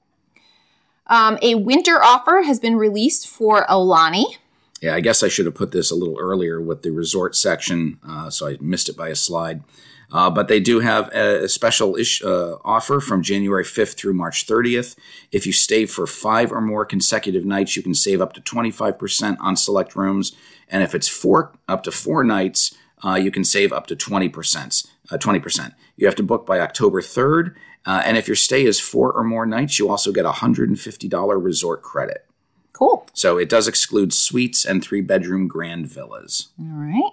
Um, 1.06 1.38
a 1.40 1.54
winter 1.54 2.02
offer 2.02 2.42
has 2.42 2.60
been 2.60 2.76
released 2.76 3.26
for 3.26 3.66
Aulani. 3.66 4.36
Yeah, 4.82 4.94
I 4.94 5.00
guess 5.00 5.22
I 5.22 5.28
should 5.28 5.46
have 5.46 5.54
put 5.54 5.72
this 5.72 5.90
a 5.90 5.96
little 5.96 6.18
earlier 6.20 6.60
with 6.60 6.82
the 6.82 6.90
resort 6.90 7.34
section, 7.34 7.98
uh, 8.06 8.30
so 8.30 8.46
I 8.46 8.58
missed 8.60 8.88
it 8.88 8.96
by 8.96 9.08
a 9.08 9.16
slide. 9.16 9.62
Uh, 10.10 10.30
but 10.30 10.48
they 10.48 10.58
do 10.60 10.80
have 10.80 11.08
a, 11.08 11.48
special 11.48 11.96
ish, 11.96 12.22
uh, 12.22 12.56
offer 12.64 12.98
from 13.00 13.22
January 13.22 13.64
5th 13.64 13.94
through 13.94 14.14
March 14.14 14.46
30th. 14.46 14.96
If 15.32 15.46
you 15.46 15.52
stay 15.52 15.84
for 15.86 16.06
five 16.06 16.50
or 16.50 16.60
more 16.60 16.86
consecutive 16.86 17.44
nights, 17.44 17.76
you 17.76 17.82
can 17.82 17.94
save 17.94 18.20
up 18.22 18.32
to 18.32 18.40
25% 18.40 19.36
on 19.40 19.56
select 19.56 19.94
rooms. 19.94 20.32
And 20.68 20.82
if 20.82 20.94
it's 20.94 21.08
four 21.08 21.52
up 21.68 21.82
to 21.82 21.90
four 21.90 22.24
nights, 22.24 22.74
uh, 23.04 23.14
you 23.14 23.30
can 23.30 23.44
save 23.44 23.72
up 23.72 23.86
to 23.88 23.96
20%. 23.96 24.86
Uh, 25.10 25.16
20%. 25.16 25.74
You 25.96 26.06
have 26.06 26.16
to 26.16 26.22
book 26.22 26.46
by 26.46 26.60
October 26.60 27.00
3rd, 27.00 27.54
Uh, 27.86 28.02
and 28.04 28.18
if 28.18 28.26
your 28.28 28.36
stay 28.36 28.66
is 28.66 28.78
four 28.78 29.10
or 29.12 29.24
more 29.24 29.46
nights, 29.46 29.78
you 29.78 29.88
also 29.88 30.12
get 30.12 30.26
a 30.26 30.32
$150 30.32 31.42
resort 31.42 31.80
credit. 31.80 32.26
Cool. 32.72 33.06
So 33.14 33.38
it 33.38 33.48
does 33.48 33.66
exclude 33.66 34.12
suites 34.12 34.64
and 34.66 34.82
three 34.82 35.00
bedroom 35.00 35.48
grand 35.48 35.86
villas. 35.86 36.48
All 36.60 36.66
right. 36.66 37.12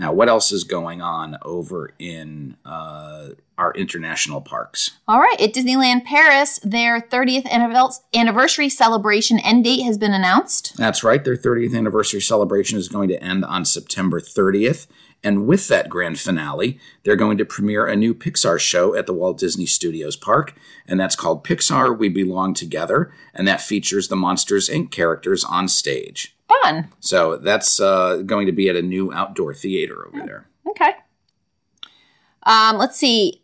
Now, 0.00 0.14
what 0.14 0.30
else 0.30 0.50
is 0.50 0.64
going 0.64 1.02
on 1.02 1.36
over 1.42 1.92
in 1.98 2.56
uh, 2.64 3.28
our 3.58 3.74
international 3.74 4.40
parks? 4.40 4.92
All 5.06 5.20
right. 5.20 5.38
At 5.38 5.52
Disneyland 5.52 6.06
Paris, 6.06 6.58
their 6.62 7.02
30th 7.02 7.46
anniversary 8.14 8.70
celebration 8.70 9.38
end 9.40 9.64
date 9.64 9.82
has 9.82 9.98
been 9.98 10.14
announced. 10.14 10.74
That's 10.78 11.04
right. 11.04 11.22
Their 11.22 11.36
30th 11.36 11.76
anniversary 11.76 12.22
celebration 12.22 12.78
is 12.78 12.88
going 12.88 13.10
to 13.10 13.22
end 13.22 13.44
on 13.44 13.66
September 13.66 14.20
30th. 14.22 14.86
And 15.22 15.46
with 15.46 15.68
that 15.68 15.90
grand 15.90 16.18
finale, 16.18 16.80
they're 17.04 17.14
going 17.14 17.36
to 17.36 17.44
premiere 17.44 17.86
a 17.86 17.94
new 17.94 18.14
Pixar 18.14 18.58
show 18.58 18.94
at 18.94 19.06
the 19.06 19.12
Walt 19.12 19.36
Disney 19.36 19.66
Studios 19.66 20.16
Park, 20.16 20.54
and 20.88 20.98
that's 20.98 21.14
called 21.14 21.44
Pixar 21.44 21.98
We 21.98 22.08
Belong 22.08 22.54
Together, 22.54 23.12
and 23.34 23.46
that 23.46 23.60
features 23.60 24.08
the 24.08 24.16
Monsters 24.16 24.70
Inc. 24.70 24.90
characters 24.90 25.44
on 25.44 25.68
stage. 25.68 26.34
Fun. 26.62 26.88
So 27.00 27.36
that's 27.36 27.80
uh, 27.80 28.22
going 28.26 28.46
to 28.46 28.52
be 28.52 28.68
at 28.68 28.76
a 28.76 28.82
new 28.82 29.12
outdoor 29.12 29.54
theater 29.54 30.06
over 30.06 30.26
there. 30.26 30.46
Okay. 30.68 30.92
Um, 32.44 32.76
let's 32.78 32.96
see. 32.96 33.42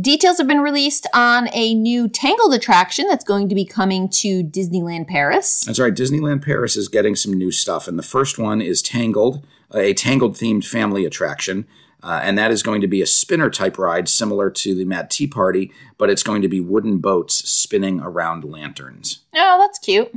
Details 0.00 0.38
have 0.38 0.48
been 0.48 0.60
released 0.60 1.06
on 1.14 1.48
a 1.52 1.72
new 1.74 2.08
Tangled 2.08 2.52
attraction 2.52 3.06
that's 3.08 3.24
going 3.24 3.48
to 3.48 3.54
be 3.54 3.64
coming 3.64 4.08
to 4.08 4.42
Disneyland 4.42 5.06
Paris. 5.06 5.64
That's 5.64 5.78
right. 5.78 5.94
Disneyland 5.94 6.44
Paris 6.44 6.76
is 6.76 6.88
getting 6.88 7.14
some 7.14 7.32
new 7.32 7.52
stuff, 7.52 7.86
and 7.86 7.96
the 7.96 8.02
first 8.02 8.36
one 8.36 8.60
is 8.60 8.82
Tangled, 8.82 9.46
a 9.72 9.94
Tangled 9.94 10.34
themed 10.34 10.64
family 10.66 11.04
attraction. 11.04 11.66
Uh, 12.02 12.20
and 12.22 12.36
that 12.36 12.50
is 12.50 12.62
going 12.62 12.82
to 12.82 12.88
be 12.88 13.00
a 13.00 13.06
spinner 13.06 13.48
type 13.48 13.78
ride 13.78 14.08
similar 14.08 14.50
to 14.50 14.74
the 14.74 14.84
Mad 14.84 15.10
Tea 15.10 15.26
Party, 15.26 15.72
but 15.96 16.10
it's 16.10 16.22
going 16.22 16.42
to 16.42 16.48
be 16.48 16.60
wooden 16.60 16.98
boats 16.98 17.48
spinning 17.48 17.98
around 18.00 18.44
lanterns. 18.44 19.20
Oh, 19.34 19.56
that's 19.58 19.78
cute. 19.78 20.12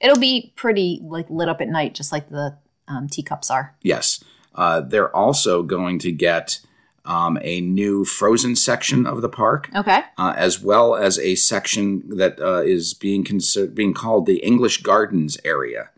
It'll 0.00 0.18
be 0.18 0.52
pretty 0.56 1.00
like 1.02 1.28
lit 1.30 1.48
up 1.48 1.60
at 1.60 1.68
night, 1.68 1.94
just 1.94 2.12
like 2.12 2.28
the 2.28 2.56
um, 2.88 3.08
teacups 3.08 3.50
are. 3.50 3.74
Yes. 3.82 4.22
Uh, 4.54 4.80
they're 4.80 5.14
also 5.14 5.62
going 5.62 5.98
to 6.00 6.12
get 6.12 6.60
um, 7.04 7.38
a 7.42 7.60
new 7.60 8.04
frozen 8.04 8.56
section 8.56 9.06
of 9.06 9.22
the 9.22 9.28
park, 9.28 9.68
Okay. 9.74 10.02
uh, 10.18 10.34
as 10.36 10.60
well 10.60 10.94
as 10.96 11.18
a 11.18 11.34
section 11.36 12.16
that 12.16 12.40
uh, 12.40 12.62
is 12.62 12.94
being 12.94 13.22
considered 13.24 13.74
being 13.74 13.94
called 13.94 14.26
the 14.26 14.38
English 14.38 14.82
Gardens 14.82 15.38
area. 15.44 15.90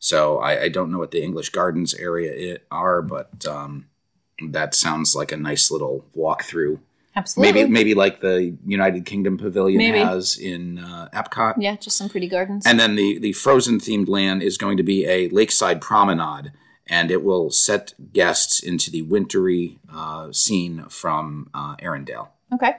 So 0.00 0.38
I, 0.38 0.62
I 0.64 0.68
don't 0.68 0.90
know 0.90 0.98
what 0.98 1.10
the 1.12 1.22
English 1.22 1.50
Gardens 1.50 1.94
area 1.94 2.54
i- 2.56 2.58
are, 2.70 3.02
but 3.02 3.46
um, 3.46 3.86
that 4.48 4.74
sounds 4.74 5.14
like 5.14 5.30
a 5.32 5.36
nice 5.36 5.70
little 5.70 6.04
walkthrough. 6.16 6.78
Absolutely. 7.18 7.52
Maybe 7.52 7.70
maybe 7.70 7.94
like 7.94 8.20
the 8.20 8.56
United 8.64 9.04
Kingdom 9.04 9.38
Pavilion 9.38 9.78
Maybe. 9.78 9.98
has 9.98 10.38
in 10.38 10.78
uh, 10.78 11.08
Epcot. 11.12 11.54
Yeah, 11.58 11.74
just 11.74 11.96
some 11.96 12.08
pretty 12.08 12.28
gardens. 12.28 12.64
And 12.64 12.78
then 12.78 12.94
the 12.94 13.18
the 13.18 13.32
frozen 13.32 13.80
themed 13.80 14.08
land 14.08 14.40
is 14.40 14.56
going 14.56 14.76
to 14.76 14.84
be 14.84 15.04
a 15.04 15.28
lakeside 15.30 15.80
promenade, 15.80 16.52
and 16.86 17.10
it 17.10 17.24
will 17.24 17.50
set 17.50 17.92
guests 18.12 18.60
into 18.60 18.88
the 18.88 19.02
wintry 19.02 19.80
uh, 19.92 20.30
scene 20.32 20.84
from 20.88 21.50
uh, 21.52 21.74
Arendelle. 21.76 22.28
okay. 22.54 22.76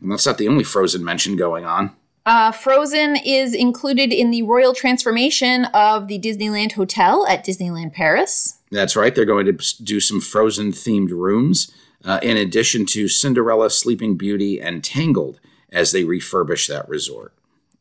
And 0.00 0.12
that's 0.12 0.26
not 0.26 0.38
the 0.38 0.48
only 0.48 0.64
frozen 0.64 1.04
mention 1.04 1.36
going 1.36 1.64
on. 1.66 1.94
Uh, 2.26 2.50
Frozen 2.50 3.16
is 3.24 3.54
included 3.54 4.12
in 4.12 4.32
the 4.32 4.42
royal 4.42 4.74
transformation 4.74 5.66
of 5.66 6.08
the 6.08 6.18
Disneyland 6.18 6.72
Hotel 6.72 7.24
at 7.28 7.44
Disneyland 7.44 7.92
Paris. 7.92 8.58
That's 8.76 8.94
right. 8.94 9.14
They're 9.14 9.24
going 9.24 9.46
to 9.46 9.82
do 9.82 10.00
some 10.00 10.20
frozen 10.20 10.70
themed 10.70 11.10
rooms, 11.10 11.72
uh, 12.04 12.20
in 12.22 12.36
addition 12.36 12.84
to 12.86 13.08
Cinderella, 13.08 13.70
Sleeping 13.70 14.18
Beauty, 14.18 14.60
and 14.60 14.84
Tangled 14.84 15.40
as 15.72 15.92
they 15.92 16.04
refurbish 16.04 16.68
that 16.68 16.86
resort. 16.86 17.32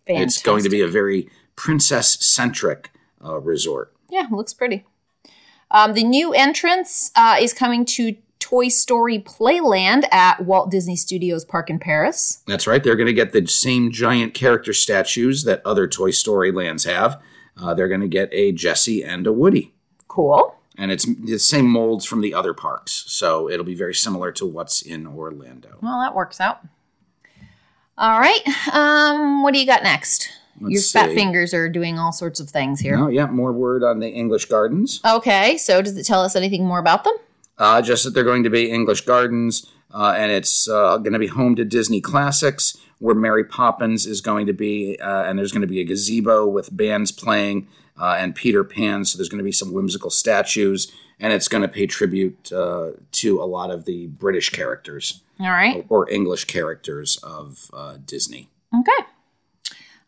It's 0.08 0.42
going 0.42 0.64
to 0.64 0.70
be 0.70 0.80
a 0.80 0.88
very 0.88 1.30
princess 1.58 2.14
centric 2.26 2.92
uh, 3.24 3.40
resort. 3.42 3.94
Yeah, 4.10 4.28
looks 4.32 4.54
pretty. 4.54 4.86
Um, 5.70 5.94
the 5.94 6.04
new 6.06 6.34
entrance 6.34 7.12
uh, 7.16 7.38
is 7.42 7.54
coming 7.54 7.84
to 7.86 8.16
Toy 8.40 8.70
Story 8.70 9.20
Playland 9.20 10.06
at 10.14 10.46
Walt 10.46 10.72
Disney 10.72 10.96
Studios 10.96 11.44
Park 11.44 11.70
in 11.70 11.80
Paris. 11.80 12.42
That's 12.48 12.68
right. 12.68 12.82
They're 12.82 12.96
going 12.96 13.08
to 13.08 13.14
get 13.14 13.34
the 13.34 13.46
same 13.48 13.92
giant 13.92 14.34
character 14.34 14.72
statues 14.72 15.44
that 15.44 15.62
other 15.66 15.88
Toy 15.88 16.12
Story 16.12 16.54
lands 16.54 16.86
have. 16.86 17.22
Uh, 17.58 17.74
they're 17.74 17.90
going 17.90 18.00
to 18.02 18.08
get 18.08 18.30
a 18.32 18.54
Jessie 18.54 19.04
and 19.04 19.28
a 19.28 19.34
Woody. 19.34 19.74
Cool. 20.08 20.56
And 20.78 20.92
it's 20.92 21.06
the 21.06 21.40
same 21.40 21.68
molds 21.68 22.06
from 22.06 22.22
the 22.22 22.34
other 22.34 22.54
parks. 22.54 23.06
So 23.08 23.50
it'll 23.50 23.66
be 23.66 23.76
very 23.76 23.94
similar 23.94 24.32
to 24.34 24.46
what's 24.46 24.82
in 24.82 25.08
Orlando. 25.08 25.78
Well, 25.82 26.00
that 26.02 26.14
works 26.14 26.42
out. 26.42 26.62
All 27.98 28.20
right. 28.20 28.42
Um, 28.74 29.42
what 29.42 29.54
do 29.54 29.60
you 29.60 29.66
got 29.66 29.84
next? 29.84 30.30
Your 30.60 30.72
Let's 30.72 30.92
fat 30.92 31.10
see. 31.10 31.16
fingers 31.16 31.54
are 31.54 31.70
doing 31.70 32.00
all 32.00 32.12
sorts 32.12 32.40
of 32.40 32.50
things 32.50 32.80
here. 32.80 32.98
Oh, 32.98 33.08
yeah, 33.08 33.26
more 33.26 33.52
word 33.52 33.84
on 33.84 34.00
the 34.00 34.10
English 34.10 34.46
Gardens. 34.46 35.02
Okay, 35.06 35.58
so 35.58 35.82
does 35.82 35.98
it 35.98 36.06
tell 36.06 36.22
us 36.22 36.36
anything 36.36 36.66
more 36.66 36.80
about 36.80 37.04
them? 37.04 37.14
Uh, 37.58 37.82
just 37.82 38.04
that 38.04 38.12
they're 38.12 38.24
going 38.24 38.44
to 38.44 38.50
be 38.50 38.72
English 38.72 39.02
Gardens, 39.02 39.70
uh, 39.94 40.14
and 40.18 40.32
it's 40.32 40.70
uh, 40.70 40.98
going 40.98 41.14
to 41.14 41.20
be 41.20 41.28
home 41.28 41.56
to 41.56 41.66
Disney 41.66 42.00
Classics, 42.00 42.78
where 43.00 43.16
Mary 43.16 43.44
Poppins 43.44 44.06
is 44.06 44.22
going 44.22 44.46
to 44.48 44.54
be, 44.54 44.98
uh, 45.00 45.24
and 45.24 45.38
there's 45.38 45.52
going 45.52 45.62
to 45.62 45.68
be 45.68 45.82
a 45.82 45.86
gazebo 45.86 46.48
with 46.48 46.76
bands 46.76 47.12
playing, 47.12 47.68
uh, 48.00 48.18
and 48.20 48.36
Peter 48.36 48.64
Pan. 48.64 49.06
So 49.06 49.18
there's 49.18 49.30
going 49.30 49.40
to 49.40 49.44
be 49.44 49.52
some 49.52 49.74
whimsical 49.74 50.10
statues, 50.10 50.92
and 51.20 51.34
it's 51.34 51.48
going 51.48 51.62
to 51.62 51.68
pay 51.68 51.88
tribute 51.88 52.52
uh, 52.52 52.92
to 53.14 53.42
a 53.42 53.46
lot 53.46 53.72
of 53.72 53.86
the 53.86 54.08
British 54.08 54.50
characters 54.50 55.22
All 55.40 55.50
right. 55.50 55.86
or 55.90 56.10
English 56.10 56.46
characters 56.46 57.18
of 57.24 57.70
uh, 57.74 57.98
Disney. 58.06 58.50
Okay. 58.78 59.08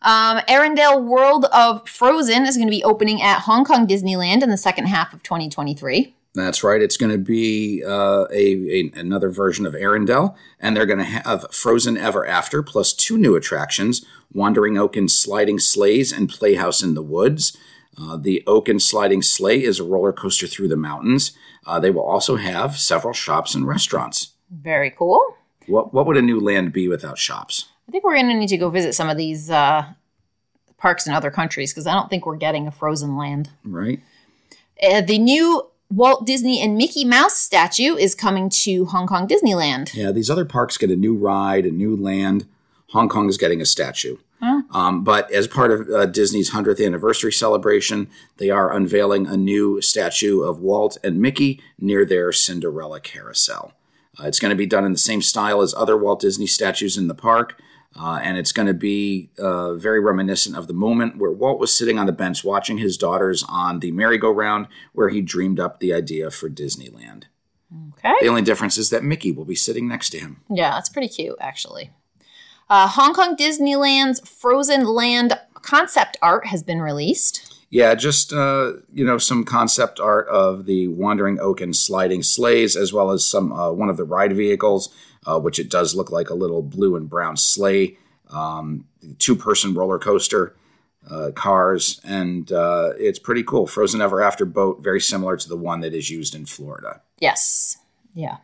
Um, 0.01 0.38
Arendelle 0.48 1.03
World 1.03 1.46
of 1.46 1.88
Frozen 1.88 2.46
is 2.46 2.56
going 2.56 2.67
to 2.67 2.72
be 2.72 2.84
opening 2.84 3.22
at 3.22 3.39
Hong 3.41 3.65
Kong 3.65 3.88
Disneyland 3.88 4.44
in 4.44 4.50
the 4.50 4.58
second 4.58 4.86
half 4.86 5.13
of 5.13 5.24
2023. 5.24 6.13
That's 6.36 6.63
right. 6.63 6.82
It's 6.82 6.98
going 6.98 7.12
to 7.12 7.17
be 7.17 7.84
uh, 7.84 8.27
a, 8.32 8.36
a 8.36 8.91
another 8.96 9.32
version 9.32 9.65
of 9.65 9.74
Arendelle, 9.74 10.36
and 10.60 10.77
they're 10.77 10.86
going 10.86 11.00
to 11.00 11.03
have 11.03 11.48
Frozen 11.51 11.98
Ever 11.98 12.27
After 12.27 12.62
plus 12.62 12.94
two 12.94 13.17
new 13.17 13.36
attractions: 13.36 14.06
Wandering 14.32 14.77
Oaken's 14.77 15.15
Sliding 15.15 15.58
Sleighs 15.58 16.12
and 16.12 16.29
Playhouse 16.29 16.84
in 16.84 16.94
the 16.94 17.01
Woods. 17.01 17.58
Uh, 18.00 18.16
the 18.16 18.44
Oaken's 18.46 18.86
Sliding 18.86 19.22
Sleigh 19.22 19.63
is 19.63 19.80
a 19.80 19.84
roller 19.84 20.13
coaster 20.13 20.46
through 20.48 20.68
the 20.68 20.77
mountains. 20.77 21.32
Uh, 21.66 21.80
they 21.80 21.89
will 21.89 22.04
also 22.04 22.36
have 22.36 22.77
several 22.77 23.13
shops 23.13 23.56
and 23.56 23.68
restaurants. 23.68 24.34
Very 24.51 24.92
cool. 24.92 25.36
What 25.66 25.94
what 25.94 26.06
would 26.06 26.18
a 26.18 26.22
new 26.22 26.39
land 26.39 26.72
be 26.72 26.88
without 26.88 27.18
shops? 27.18 27.66
I 27.88 27.92
think 27.92 28.04
we're 28.04 28.16
going 28.16 28.30
to 28.30 28.36
need 28.36 28.50
to 28.50 28.58
go 28.58 28.70
visit 28.70 28.94
some 28.94 29.10
of 29.10 29.18
these 29.18 29.50
uh, 29.50 29.86
parks 30.77 31.08
in 31.08 31.13
other 31.13 31.32
countries 31.32 31.74
because 31.74 31.88
I 31.88 31.94
don't 31.94 32.10
think 32.10 32.25
we're 32.25 32.38
getting 32.38 32.68
a 32.68 32.72
Frozen 32.72 33.18
land. 33.18 33.50
Right. 33.63 34.01
Uh, 34.82 35.01
the 35.01 35.18
new 35.18 35.68
Walt 35.89 36.25
Disney 36.25 36.62
and 36.62 36.77
Mickey 36.77 37.06
Mouse 37.06 37.38
statue 37.38 37.96
is 37.96 38.13
coming 38.13 38.50
to 38.50 38.86
Hong 38.86 39.08
Kong 39.08 39.27
Disneyland. 39.27 39.94
Yeah, 39.94 40.12
these 40.12 40.30
other 40.30 40.46
parks 40.46 40.77
get 40.77 40.92
a 40.92 40.96
new 40.96 41.16
ride, 41.16 41.66
a 41.66 41.72
new 41.72 41.96
land. 41.96 42.46
Hong 42.92 43.10
Kong 43.10 43.27
is 43.30 43.38
getting 43.38 43.62
a 43.62 43.66
statue. 43.66 44.18
Um, 44.72 45.03
but 45.03 45.32
as 45.32 45.48
part 45.48 45.72
of 45.72 45.89
uh, 45.89 46.06
Disney's 46.06 46.51
100th 46.51 46.86
anniversary 46.86 47.32
celebration, 47.32 48.10
they 48.38 48.50
are 48.50 48.72
unveiling 48.72 49.25
a 49.25 49.38
new 49.38 49.82
statue 49.82 50.41
of 50.41 50.60
Walt 50.60 50.98
and 51.03 51.20
Mickey 51.20 51.62
near 51.79 52.06
their 52.06 52.32
Cinderella 52.32 53.00
carousel. 53.00 53.74
Uh, 54.20 54.27
it's 54.27 54.39
going 54.39 54.50
to 54.50 54.56
be 54.56 54.65
done 54.65 54.86
in 54.86 54.91
the 54.91 54.98
same 54.98 55.22
style 55.22 55.62
as 55.62 55.74
other 55.75 55.98
Walt 55.98 56.20
Disney 56.20 56.48
statues 56.48 56.98
in 56.98 57.08
the 57.08 57.15
park, 57.15 57.60
uh, 58.00 58.20
and 58.22 58.38
it's 58.38 58.51
going 58.51 58.67
to 58.67 58.74
be 58.74 59.29
uh, 59.39 59.74
very 59.75 60.00
reminiscent 60.00 60.56
of 60.56 60.67
the 60.67 60.74
moment 60.74 61.17
where 61.17 61.32
Walt 61.32 61.60
was 61.60 61.74
sitting 61.74 61.98
on 61.98 62.06
the 62.06 62.12
bench 62.12 62.44
watching 62.44 62.77
his 62.77 62.98
daughters 62.98 63.44
on 63.48 63.79
the 63.79 63.91
merry-go-round 63.91 64.67
where 64.94 65.10
he 65.10 65.22
dreamed 65.22 65.60
up 65.60 65.79
the 65.79 65.94
idea 65.94 66.29
for 66.29 66.50
Disneyland. 66.50 67.24
Okay. 67.89 68.13
The 68.22 68.27
only 68.27 68.44
difference 68.44 68.77
is 68.77 68.89
that 68.91 69.03
Mickey 69.03 69.32
will 69.32 69.46
be 69.46 69.56
sitting 69.56 69.88
next 69.88 70.12
to 70.12 70.20
him. 70.20 70.41
Yeah, 70.50 70.72
that's 70.72 70.89
pretty 70.89 71.10
cute, 71.10 71.36
actually. 71.39 71.91
Uh, 72.69 72.88
Hong 72.88 73.13
Kong 73.13 73.36
Disneyland's 73.36 74.19
Frozen 74.27 74.86
Land 74.86 75.39
concept 75.53 76.17
art 76.21 76.47
has 76.47 76.63
been 76.63 76.81
released. 76.81 77.53
Yeah, 77.69 77.95
just 77.95 78.31
uh, 78.31 78.74
you 78.93 79.05
know 79.05 79.17
some 79.17 79.43
concept 79.43 80.00
art 80.00 80.27
of 80.29 80.65
the 80.65 80.88
wandering 80.88 81.39
oak 81.39 81.59
and 81.59 81.75
sliding 81.75 82.24
sleighs, 82.24 82.75
as 82.75 82.93
well 82.93 83.12
as 83.12 83.25
some 83.25 83.51
uh, 83.51 83.71
one 83.71 83.89
of 83.89 83.97
the 83.97 84.05
ride 84.05 84.33
vehicles, 84.33 84.89
uh, 85.25 85.39
which 85.39 85.59
it 85.59 85.69
does 85.69 85.93
look 85.93 86.09
like 86.09 86.29
a 86.29 86.33
little 86.33 86.62
blue 86.62 86.95
and 86.95 87.09
brown 87.09 87.36
sleigh, 87.36 87.97
um, 88.29 88.86
two 89.19 89.36
person 89.36 89.74
roller 89.74 90.00
coaster, 90.00 90.55
uh, 91.09 91.31
cars, 91.36 92.00
and 92.05 92.53
uh, 92.53 92.91
it's 92.97 93.19
pretty 93.19 93.43
cool. 93.43 93.67
Frozen 93.67 94.01
Ever 94.01 94.21
After 94.21 94.45
boat, 94.45 94.81
very 94.81 95.01
similar 95.01 95.36
to 95.36 95.50
the 95.50 95.57
one 95.57 95.81
that 95.81 95.93
is 95.93 96.09
used 96.09 96.36
in 96.36 96.45
Florida. 96.45 97.01
Yes. 97.19 97.77
Yeah. 98.13 98.38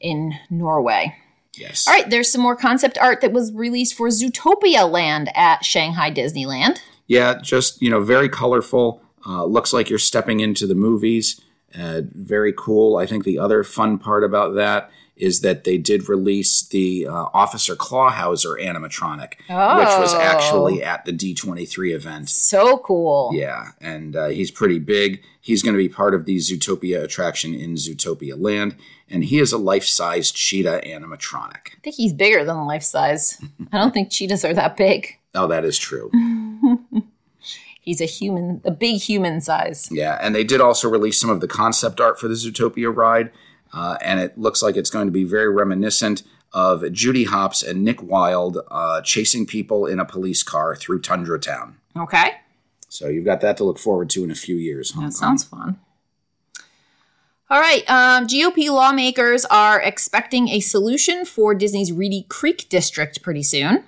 In 0.00 0.34
Norway. 0.50 1.16
Yes. 1.58 1.86
All 1.86 1.94
right, 1.94 2.08
there's 2.08 2.30
some 2.30 2.42
more 2.42 2.56
concept 2.56 2.98
art 2.98 3.20
that 3.20 3.32
was 3.32 3.52
released 3.52 3.94
for 3.94 4.08
Zootopia 4.08 4.90
Land 4.90 5.30
at 5.34 5.64
Shanghai 5.64 6.10
Disneyland. 6.10 6.78
Yeah, 7.06 7.38
just 7.40 7.80
you 7.80 7.90
know, 7.90 8.02
very 8.02 8.28
colorful. 8.28 9.02
Uh, 9.26 9.44
looks 9.44 9.72
like 9.72 9.90
you're 9.90 9.98
stepping 9.98 10.40
into 10.40 10.66
the 10.66 10.74
movies. 10.74 11.40
Uh, 11.76 12.02
very 12.12 12.52
cool. 12.56 12.96
I 12.96 13.06
think 13.06 13.24
the 13.24 13.38
other 13.38 13.64
fun 13.64 13.98
part 13.98 14.24
about 14.24 14.54
that 14.54 14.90
is 15.16 15.40
that 15.40 15.64
they 15.64 15.78
did 15.78 16.08
release 16.08 16.62
the 16.62 17.06
uh, 17.06 17.12
Officer 17.32 17.74
Clawhauser 17.74 18.60
animatronic, 18.62 19.34
which 19.38 19.98
was 19.98 20.12
Oh. 20.14 20.20
actually 20.20 20.82
at 20.82 21.04
the 21.06 21.12
D23 21.12 21.94
event. 21.94 22.28
So 22.28 22.78
cool. 22.78 23.30
Yeah, 23.32 23.70
and 23.80 24.14
uh, 24.14 24.26
he's 24.26 24.50
pretty 24.50 24.78
big. 24.78 25.22
He's 25.40 25.62
going 25.62 25.74
to 25.74 25.78
be 25.78 25.88
part 25.88 26.14
of 26.14 26.26
the 26.26 26.36
Zootopia 26.36 27.02
attraction 27.02 27.54
in 27.54 27.74
Zootopia 27.76 28.34
Land, 28.38 28.76
and 29.08 29.24
he 29.24 29.38
is 29.38 29.52
a 29.52 29.58
life-sized 29.58 30.34
cheetah 30.34 30.82
animatronic. 30.84 31.68
I 31.72 31.80
think 31.82 31.96
he's 31.96 32.12
bigger 32.12 32.44
than 32.44 32.66
life 32.66 32.82
size. 32.82 33.40
I 33.72 33.78
don't 33.78 33.94
think 33.94 34.10
cheetahs 34.10 34.44
are 34.44 34.52
that 34.54 34.76
big. 34.76 35.16
Oh, 35.34 35.46
that 35.46 35.64
is 35.64 35.78
true. 35.78 36.10
He's 37.80 38.00
a 38.00 38.04
human, 38.06 38.60
a 38.64 38.72
big 38.72 39.00
human 39.00 39.40
size. 39.40 39.88
Yeah, 39.92 40.18
and 40.20 40.34
they 40.34 40.42
did 40.42 40.60
also 40.60 40.88
release 40.88 41.20
some 41.20 41.30
of 41.30 41.40
the 41.40 41.46
concept 41.46 42.00
art 42.00 42.18
for 42.18 42.26
the 42.26 42.34
Zootopia 42.34 42.94
ride, 42.94 43.30
uh, 43.72 43.96
and 44.02 44.20
it 44.20 44.36
looks 44.38 44.62
like 44.62 44.76
it's 44.76 44.90
going 44.90 45.06
to 45.06 45.12
be 45.12 45.24
very 45.24 45.48
reminiscent 45.52 46.22
of 46.52 46.90
Judy 46.92 47.24
Hopps 47.24 47.62
and 47.62 47.84
Nick 47.84 48.02
Wilde 48.02 48.58
uh, 48.70 49.00
chasing 49.02 49.46
people 49.46 49.84
in 49.86 49.98
a 50.00 50.04
police 50.04 50.42
car 50.42 50.74
through 50.74 51.00
Tundra 51.02 51.38
Town. 51.38 51.76
Okay. 51.96 52.30
So 52.88 53.08
you've 53.08 53.24
got 53.24 53.40
that 53.42 53.56
to 53.58 53.64
look 53.64 53.78
forward 53.78 54.08
to 54.10 54.24
in 54.24 54.30
a 54.30 54.34
few 54.34 54.56
years. 54.56 54.92
Hong 54.92 55.04
That 55.04 55.10
Kong. 55.10 55.12
sounds 55.12 55.44
fun. 55.44 55.78
All 57.48 57.60
right. 57.60 57.88
Um, 57.88 58.26
GOP 58.26 58.68
lawmakers 58.70 59.44
are 59.46 59.80
expecting 59.80 60.48
a 60.48 60.60
solution 60.60 61.24
for 61.24 61.54
Disney's 61.54 61.92
Reedy 61.92 62.24
Creek 62.28 62.68
district 62.68 63.22
pretty 63.22 63.42
soon. 63.42 63.84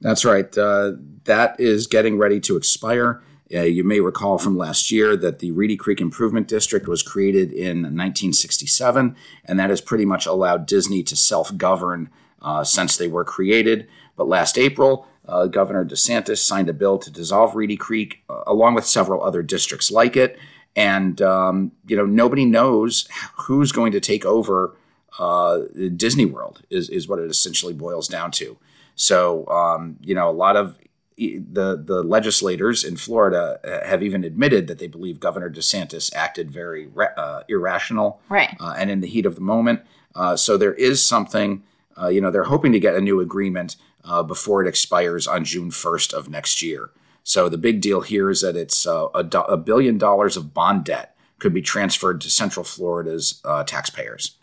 That's 0.00 0.24
right. 0.24 0.56
Uh, 0.56 0.92
that 1.24 1.58
is 1.60 1.86
getting 1.86 2.18
ready 2.18 2.40
to 2.40 2.56
expire. 2.56 3.22
Uh, 3.54 3.60
you 3.60 3.84
may 3.84 4.00
recall 4.00 4.38
from 4.38 4.56
last 4.56 4.90
year 4.90 5.16
that 5.16 5.38
the 5.38 5.52
Reedy 5.52 5.76
Creek 5.76 6.00
Improvement 6.00 6.48
District 6.48 6.88
was 6.88 7.02
created 7.02 7.52
in 7.52 7.82
1967, 7.82 9.16
and 9.44 9.58
that 9.58 9.70
has 9.70 9.80
pretty 9.80 10.04
much 10.04 10.26
allowed 10.26 10.66
Disney 10.66 11.02
to 11.04 11.14
self 11.14 11.56
govern 11.56 12.10
uh, 12.42 12.64
since 12.64 12.96
they 12.96 13.08
were 13.08 13.24
created. 13.24 13.86
But 14.16 14.28
last 14.28 14.58
April, 14.58 15.06
uh, 15.28 15.46
Governor 15.46 15.84
DeSantis 15.84 16.38
signed 16.38 16.68
a 16.68 16.72
bill 16.72 16.98
to 16.98 17.10
dissolve 17.10 17.54
Reedy 17.54 17.76
Creek, 17.76 18.22
uh, 18.28 18.42
along 18.46 18.74
with 18.74 18.86
several 18.86 19.22
other 19.22 19.42
districts 19.42 19.90
like 19.90 20.16
it. 20.16 20.38
And 20.74 21.22
um, 21.22 21.72
you 21.86 21.96
know, 21.96 22.06
nobody 22.06 22.44
knows 22.44 23.08
who's 23.46 23.72
going 23.72 23.92
to 23.92 24.00
take 24.00 24.24
over 24.24 24.76
uh, 25.18 25.60
Disney 25.96 26.24
World. 26.26 26.62
Is 26.68 26.90
is 26.90 27.08
what 27.08 27.18
it 27.18 27.30
essentially 27.30 27.72
boils 27.72 28.08
down 28.08 28.30
to. 28.32 28.58
So, 28.94 29.46
um, 29.48 29.98
you 30.00 30.14
know, 30.14 30.28
a 30.28 30.32
lot 30.32 30.56
of 30.56 30.78
the 31.16 31.82
the 31.82 32.02
legislators 32.02 32.84
in 32.84 32.96
Florida 32.96 33.58
uh, 33.64 33.86
have 33.86 34.02
even 34.02 34.22
admitted 34.24 34.66
that 34.66 34.78
they 34.78 34.86
believe 34.86 35.18
Governor 35.20 35.50
DeSantis 35.50 36.14
acted 36.14 36.50
very 36.50 36.88
uh, 37.16 37.42
irrational 37.48 38.20
Right. 38.28 38.54
uh, 38.60 38.74
and 38.76 38.90
in 38.90 39.00
the 39.00 39.06
heat 39.08 39.26
of 39.26 39.34
the 39.34 39.40
moment. 39.40 39.80
Uh, 40.14 40.36
so 40.36 40.56
there 40.56 40.74
is 40.74 41.04
something, 41.04 41.62
uh, 42.00 42.08
you 42.08 42.20
know, 42.20 42.30
they're 42.30 42.44
hoping 42.44 42.72
to 42.72 42.80
get 42.80 42.94
a 42.94 43.00
new 43.00 43.20
agreement 43.20 43.76
uh, 44.04 44.22
before 44.22 44.62
it 44.64 44.68
expires 44.68 45.26
on 45.26 45.44
June 45.44 45.70
1st 45.70 46.12
of 46.14 46.28
next 46.28 46.62
year. 46.62 46.90
So 47.22 47.48
the 47.48 47.58
big 47.58 47.80
deal 47.80 48.02
here 48.02 48.30
is 48.30 48.40
that 48.42 48.56
it's 48.56 48.86
uh, 48.86 49.08
a, 49.14 49.24
do- 49.24 49.40
a 49.40 49.56
billion 49.56 49.98
dollars 49.98 50.36
of 50.36 50.54
bond 50.54 50.84
debt 50.84 51.16
could 51.38 51.52
be 51.52 51.60
transferred 51.62 52.20
to 52.22 52.30
Central 52.30 52.64
Florida's 52.64 53.40
uh, 53.44 53.64
taxpayers. 53.64 54.36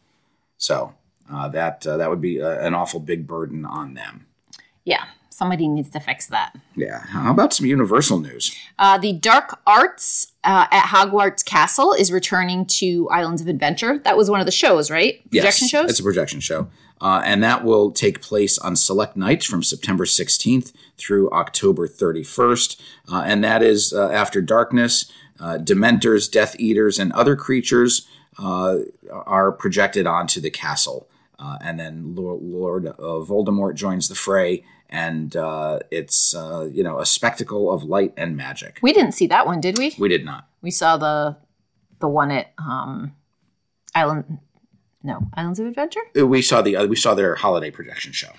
So 0.58 0.94
uh, 1.32 1.48
that 1.50 1.88
uh, 1.88 1.98
that 1.98 2.10
would 2.10 2.22
be 2.22 2.42
uh, 2.42 2.60
an 2.60 2.74
awful 2.74 3.00
big 3.00 3.26
burden 3.26 3.66
on 3.66 3.94
them. 3.94 4.28
Yeah. 4.84 5.06
Somebody 5.34 5.68
needs 5.68 5.90
to 5.90 6.00
fix 6.00 6.28
that. 6.28 6.56
Yeah. 6.76 7.00
How 7.00 7.32
about 7.32 7.54
some 7.54 7.66
Universal 7.66 8.20
news? 8.20 8.56
Uh, 8.78 8.98
the 8.98 9.14
Dark 9.14 9.60
Arts 9.66 10.32
uh, 10.44 10.68
at 10.72 10.86
Hogwarts 10.86 11.44
Castle 11.44 11.94
is 11.94 12.12
returning 12.12 12.66
to 12.66 13.10
Islands 13.10 13.42
of 13.42 13.48
Adventure. 13.48 13.98
That 14.00 14.16
was 14.16 14.30
one 14.30 14.40
of 14.40 14.46
the 14.46 14.52
shows, 14.52 14.92
right? 14.92 15.22
Projection 15.32 15.66
yes, 15.66 15.72
shows? 15.72 15.90
It's 15.90 16.00
a 16.00 16.04
projection 16.04 16.40
show. 16.40 16.68
Uh, 17.02 17.22
and 17.26 17.44
that 17.44 17.66
will 17.66 17.92
take 17.92 18.22
place 18.22 18.58
on 18.58 18.76
select 18.76 19.18
nights 19.18 19.46
from 19.46 19.62
September 19.64 20.06
16th 20.06 20.72
through 20.98 21.30
October 21.32 21.88
31st. 21.88 22.80
Uh, 23.12 23.24
and 23.26 23.44
that 23.44 23.62
is 23.62 23.92
uh, 23.92 24.10
After 24.10 24.42
Darkness, 24.42 25.12
uh, 25.40 25.58
Dementors, 25.58 26.32
Death 26.32 26.56
Eaters, 26.60 27.00
and 27.00 27.12
other 27.12 27.36
creatures 27.36 28.08
uh, 28.40 28.80
are 29.12 29.52
projected 29.52 30.08
onto 30.08 30.40
the 30.40 30.50
castle. 30.50 31.08
Uh, 31.44 31.58
and 31.62 31.78
then 31.80 32.16
Lord, 32.16 32.42
Lord 32.42 32.88
uh, 32.88 32.94
Voldemort 33.28 33.76
joins 33.76 34.08
the 34.08 34.16
fray, 34.16 34.64
and 34.90 35.36
uh, 35.36 35.80
it's 35.92 36.34
uh, 36.34 36.70
you 36.72 36.84
know 36.84 37.00
a 37.00 37.06
spectacle 37.06 37.70
of 37.72 37.84
light 37.84 38.14
and 38.16 38.38
magic. 38.38 38.80
we 38.82 38.94
didn't 38.94 39.12
see 39.12 39.28
that 39.28 39.46
one, 39.46 39.60
did 39.60 39.78
we? 39.78 39.94
We 40.00 40.08
did 40.08 40.24
not. 40.24 40.48
We 40.62 40.72
saw 40.72 40.96
the 40.96 41.36
the 42.00 42.08
one 42.08 42.32
at 42.32 42.54
um, 42.58 43.14
Island. 43.94 44.40
No, 45.06 45.28
Islands 45.36 45.60
of 45.60 45.68
Adventure. 45.68 46.00
We 46.16 46.42
saw 46.42 46.62
the 46.62 46.78
uh, 46.78 46.86
we 46.88 46.96
saw 46.96 47.14
their 47.14 47.36
holiday 47.36 47.70
projection 47.72 48.14
show. 48.14 48.30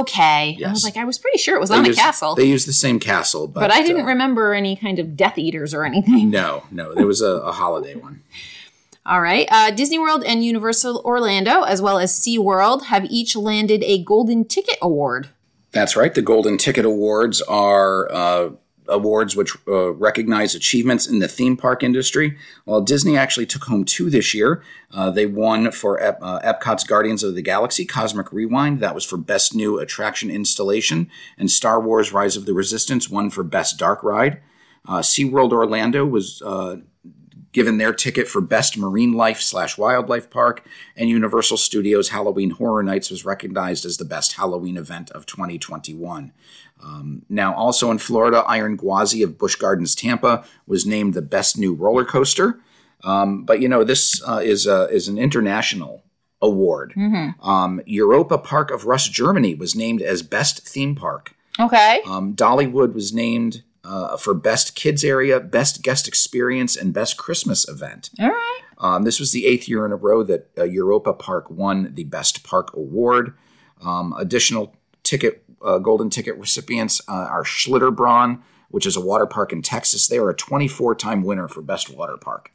Okay, 0.00 0.58
I 0.62 0.70
was 0.70 0.84
like, 0.84 0.98
I 0.98 1.06
was 1.06 1.16
pretty 1.16 1.38
sure 1.38 1.56
it 1.56 1.60
was 1.60 1.70
on 1.70 1.78
They 1.78 1.84
a 1.84 1.88
used- 1.88 2.00
castle, 2.00 2.34
They 2.34 2.44
used 2.44 2.68
the 2.68 2.74
same 2.74 3.00
castle, 3.00 3.48
but, 3.48 3.60
but 3.60 3.70
I 3.72 3.80
didn't 3.80 4.02
uh, 4.02 4.08
remember 4.08 4.52
any 4.52 4.76
kind 4.76 4.98
of 4.98 5.16
Death 5.16 5.38
Eaters 5.38 5.72
or 5.72 5.86
anything. 5.86 6.28
No, 6.28 6.64
no, 6.70 6.92
there 6.94 7.06
was 7.06 7.22
a, 7.22 7.36
a 7.48 7.52
holiday 7.52 7.94
one. 7.94 8.20
All 9.04 9.20
right. 9.20 9.48
Uh, 9.50 9.70
Disney 9.70 9.98
World 9.98 10.22
and 10.24 10.44
Universal 10.44 11.02
Orlando, 11.04 11.62
as 11.62 11.82
well 11.82 11.98
as 11.98 12.12
SeaWorld, 12.12 12.84
have 12.84 13.04
each 13.06 13.34
landed 13.34 13.82
a 13.82 14.02
Golden 14.02 14.44
Ticket 14.44 14.78
Award. 14.80 15.30
That's 15.72 15.96
right. 15.96 16.14
The 16.14 16.22
Golden 16.22 16.56
Ticket 16.56 16.84
Awards 16.84 17.42
are 17.42 18.12
uh, 18.12 18.50
awards 18.88 19.34
which 19.34 19.56
uh, 19.66 19.92
recognize 19.94 20.54
achievements 20.54 21.06
in 21.06 21.18
the 21.18 21.26
theme 21.26 21.56
park 21.56 21.82
industry. 21.82 22.36
Well, 22.64 22.80
Disney 22.80 23.16
actually 23.16 23.46
took 23.46 23.64
home 23.64 23.84
two 23.84 24.08
this 24.08 24.34
year. 24.34 24.62
Uh, 24.92 25.10
they 25.10 25.26
won 25.26 25.72
for 25.72 26.00
Ep- 26.00 26.18
uh, 26.22 26.40
Epcot's 26.40 26.84
Guardians 26.84 27.24
of 27.24 27.34
the 27.34 27.42
Galaxy 27.42 27.84
Cosmic 27.84 28.32
Rewind. 28.32 28.80
That 28.80 28.94
was 28.94 29.04
for 29.04 29.16
Best 29.16 29.54
New 29.54 29.80
Attraction 29.80 30.30
Installation. 30.30 31.10
And 31.36 31.50
Star 31.50 31.80
Wars 31.80 32.12
Rise 32.12 32.36
of 32.36 32.46
the 32.46 32.54
Resistance 32.54 33.10
won 33.10 33.30
for 33.30 33.42
Best 33.42 33.78
Dark 33.78 34.04
Ride. 34.04 34.40
Uh, 34.86 34.98
SeaWorld 34.98 35.52
Orlando 35.52 36.04
was 36.04 36.42
uh, 36.42 36.76
given 37.52 37.78
their 37.78 37.92
ticket 37.92 38.26
for 38.26 38.40
Best 38.40 38.76
Marine 38.76 39.12
Life 39.12 39.40
slash 39.40 39.78
Wildlife 39.78 40.30
Park, 40.30 40.64
and 40.96 41.08
Universal 41.08 41.58
Studios 41.58 42.08
Halloween 42.08 42.50
Horror 42.50 42.82
Nights 42.82 43.10
was 43.10 43.24
recognized 43.24 43.84
as 43.84 43.98
the 43.98 44.04
best 44.04 44.34
Halloween 44.34 44.76
event 44.76 45.10
of 45.10 45.26
2021. 45.26 46.32
Um, 46.82 47.22
now, 47.28 47.54
also 47.54 47.90
in 47.90 47.98
Florida, 47.98 48.38
Iron 48.48 48.76
Gwazi 48.76 49.22
of 49.22 49.38
Busch 49.38 49.56
Gardens 49.56 49.94
Tampa 49.94 50.44
was 50.66 50.84
named 50.84 51.14
the 51.14 51.22
best 51.22 51.56
new 51.56 51.74
roller 51.74 52.04
coaster. 52.04 52.58
Um, 53.04 53.44
but 53.44 53.60
you 53.60 53.68
know, 53.68 53.84
this 53.84 54.22
uh, 54.26 54.40
is 54.42 54.66
a, 54.66 54.88
is 54.88 55.08
an 55.08 55.18
international 55.18 56.02
award. 56.40 56.92
Um, 57.40 57.80
Europa 57.86 58.38
Park 58.38 58.70
of 58.70 58.84
Rust, 58.84 59.12
Germany, 59.12 59.54
was 59.54 59.76
named 59.76 60.02
as 60.02 60.22
best 60.22 60.66
theme 60.66 60.94
park. 60.94 61.34
Okay. 61.58 62.00
Um, 62.06 62.34
Dollywood 62.34 62.94
was 62.94 63.12
named 63.12 63.62
uh, 63.84 64.16
for 64.16 64.34
Best 64.34 64.74
Kids 64.74 65.04
Area, 65.04 65.40
Best 65.40 65.82
Guest 65.82 66.06
Experience, 66.06 66.76
and 66.76 66.92
Best 66.92 67.16
Christmas 67.16 67.68
Event. 67.68 68.10
All 68.20 68.28
right. 68.28 68.60
Um, 68.78 69.02
this 69.04 69.20
was 69.20 69.32
the 69.32 69.46
eighth 69.46 69.68
year 69.68 69.86
in 69.86 69.92
a 69.92 69.96
row 69.96 70.22
that 70.24 70.50
uh, 70.58 70.64
Europa 70.64 71.12
Park 71.12 71.50
won 71.50 71.94
the 71.94 72.04
Best 72.04 72.44
Park 72.44 72.74
Award. 72.74 73.34
Um, 73.84 74.14
additional 74.16 74.74
ticket, 75.02 75.44
uh, 75.64 75.78
golden 75.78 76.10
ticket 76.10 76.36
recipients 76.36 77.00
uh, 77.08 77.12
are 77.12 77.44
Schlitterbahn, 77.44 78.40
which 78.70 78.86
is 78.86 78.96
a 78.96 79.00
water 79.00 79.26
park 79.26 79.52
in 79.52 79.62
Texas. 79.62 80.08
They 80.08 80.18
are 80.18 80.30
a 80.30 80.36
24-time 80.36 81.22
winner 81.22 81.48
for 81.48 81.62
Best 81.62 81.94
Water 81.94 82.16
Park. 82.16 82.50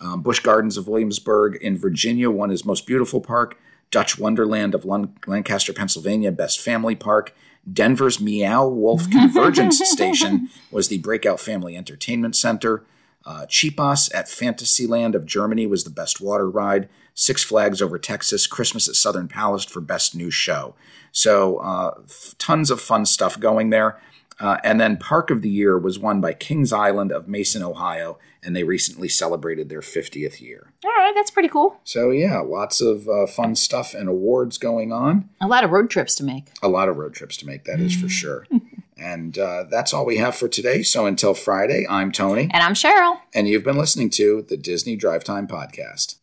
Um, 0.00 0.22
Busch 0.22 0.40
Gardens 0.40 0.76
of 0.76 0.88
Williamsburg 0.88 1.56
in 1.62 1.78
Virginia 1.78 2.30
won 2.30 2.50
as 2.50 2.64
Most 2.64 2.86
Beautiful 2.86 3.20
Park. 3.20 3.56
Dutch 3.90 4.18
Wonderland 4.18 4.74
of 4.74 4.84
Lancaster, 4.84 5.72
Pennsylvania, 5.72 6.32
Best 6.32 6.60
Family 6.60 6.96
Park. 6.96 7.32
Denver's 7.70 8.20
Meow 8.20 8.66
Wolf 8.66 9.10
Convergence 9.10 9.78
Station 9.78 10.48
was 10.70 10.88
the 10.88 10.98
breakout 10.98 11.40
family 11.40 11.76
entertainment 11.76 12.36
center. 12.36 12.84
Uh, 13.26 13.46
Chiapas 13.46 14.10
at 14.12 14.26
Phantasialand 14.26 15.14
of 15.14 15.24
Germany 15.24 15.66
was 15.66 15.84
the 15.84 15.90
best 15.90 16.20
water 16.20 16.48
ride. 16.48 16.88
Six 17.14 17.42
Flags 17.42 17.80
over 17.80 17.98
Texas, 17.98 18.46
Christmas 18.46 18.88
at 18.88 18.96
Southern 18.96 19.28
Palace 19.28 19.64
for 19.64 19.80
best 19.80 20.14
new 20.14 20.30
show. 20.30 20.74
So 21.12 21.58
uh, 21.58 21.94
f- 22.04 22.34
tons 22.38 22.70
of 22.70 22.80
fun 22.80 23.06
stuff 23.06 23.38
going 23.38 23.70
there. 23.70 24.00
Uh, 24.40 24.58
and 24.64 24.80
then 24.80 24.96
Park 24.96 25.30
of 25.30 25.42
the 25.42 25.48
Year 25.48 25.78
was 25.78 25.98
won 25.98 26.20
by 26.20 26.32
Kings 26.32 26.72
Island 26.72 27.12
of 27.12 27.28
Mason, 27.28 27.62
Ohio, 27.62 28.18
and 28.44 28.54
they 28.54 28.62
recently 28.64 29.08
celebrated 29.08 29.68
their 29.68 29.80
50th 29.80 30.40
year. 30.40 30.72
All 30.84 30.90
right. 30.90 31.12
That's 31.14 31.30
pretty 31.30 31.48
cool. 31.48 31.80
So 31.84 32.10
yeah, 32.10 32.40
lots 32.40 32.80
of 32.80 33.08
uh, 33.08 33.26
fun 33.26 33.54
stuff 33.56 33.94
and 33.94 34.08
awards 34.08 34.58
going 34.58 34.92
on. 34.92 35.28
A 35.40 35.46
lot 35.46 35.64
of 35.64 35.70
road 35.70 35.88
trips 35.90 36.14
to 36.16 36.24
make. 36.24 36.44
A 36.62 36.68
lot 36.68 36.88
of 36.88 36.96
road 36.96 37.14
trips 37.14 37.36
to 37.38 37.46
make, 37.46 37.64
that 37.64 37.80
is 37.80 37.94
for 37.94 38.08
sure. 38.08 38.46
and 38.98 39.38
uh, 39.38 39.64
that's 39.70 39.92
all 39.94 40.04
we 40.04 40.16
have 40.18 40.34
for 40.34 40.48
today. 40.48 40.82
So 40.82 41.06
until 41.06 41.34
Friday, 41.34 41.86
I'm 41.88 42.12
Tony, 42.12 42.42
And 42.52 42.62
I'm 42.62 42.74
Cheryl. 42.74 43.18
and 43.34 43.48
you've 43.48 43.64
been 43.64 43.78
listening 43.78 44.10
to 44.10 44.44
the 44.48 44.56
Disney 44.56 44.96
Drive 44.96 45.24
Time 45.24 45.46
Podcast. 45.46 46.16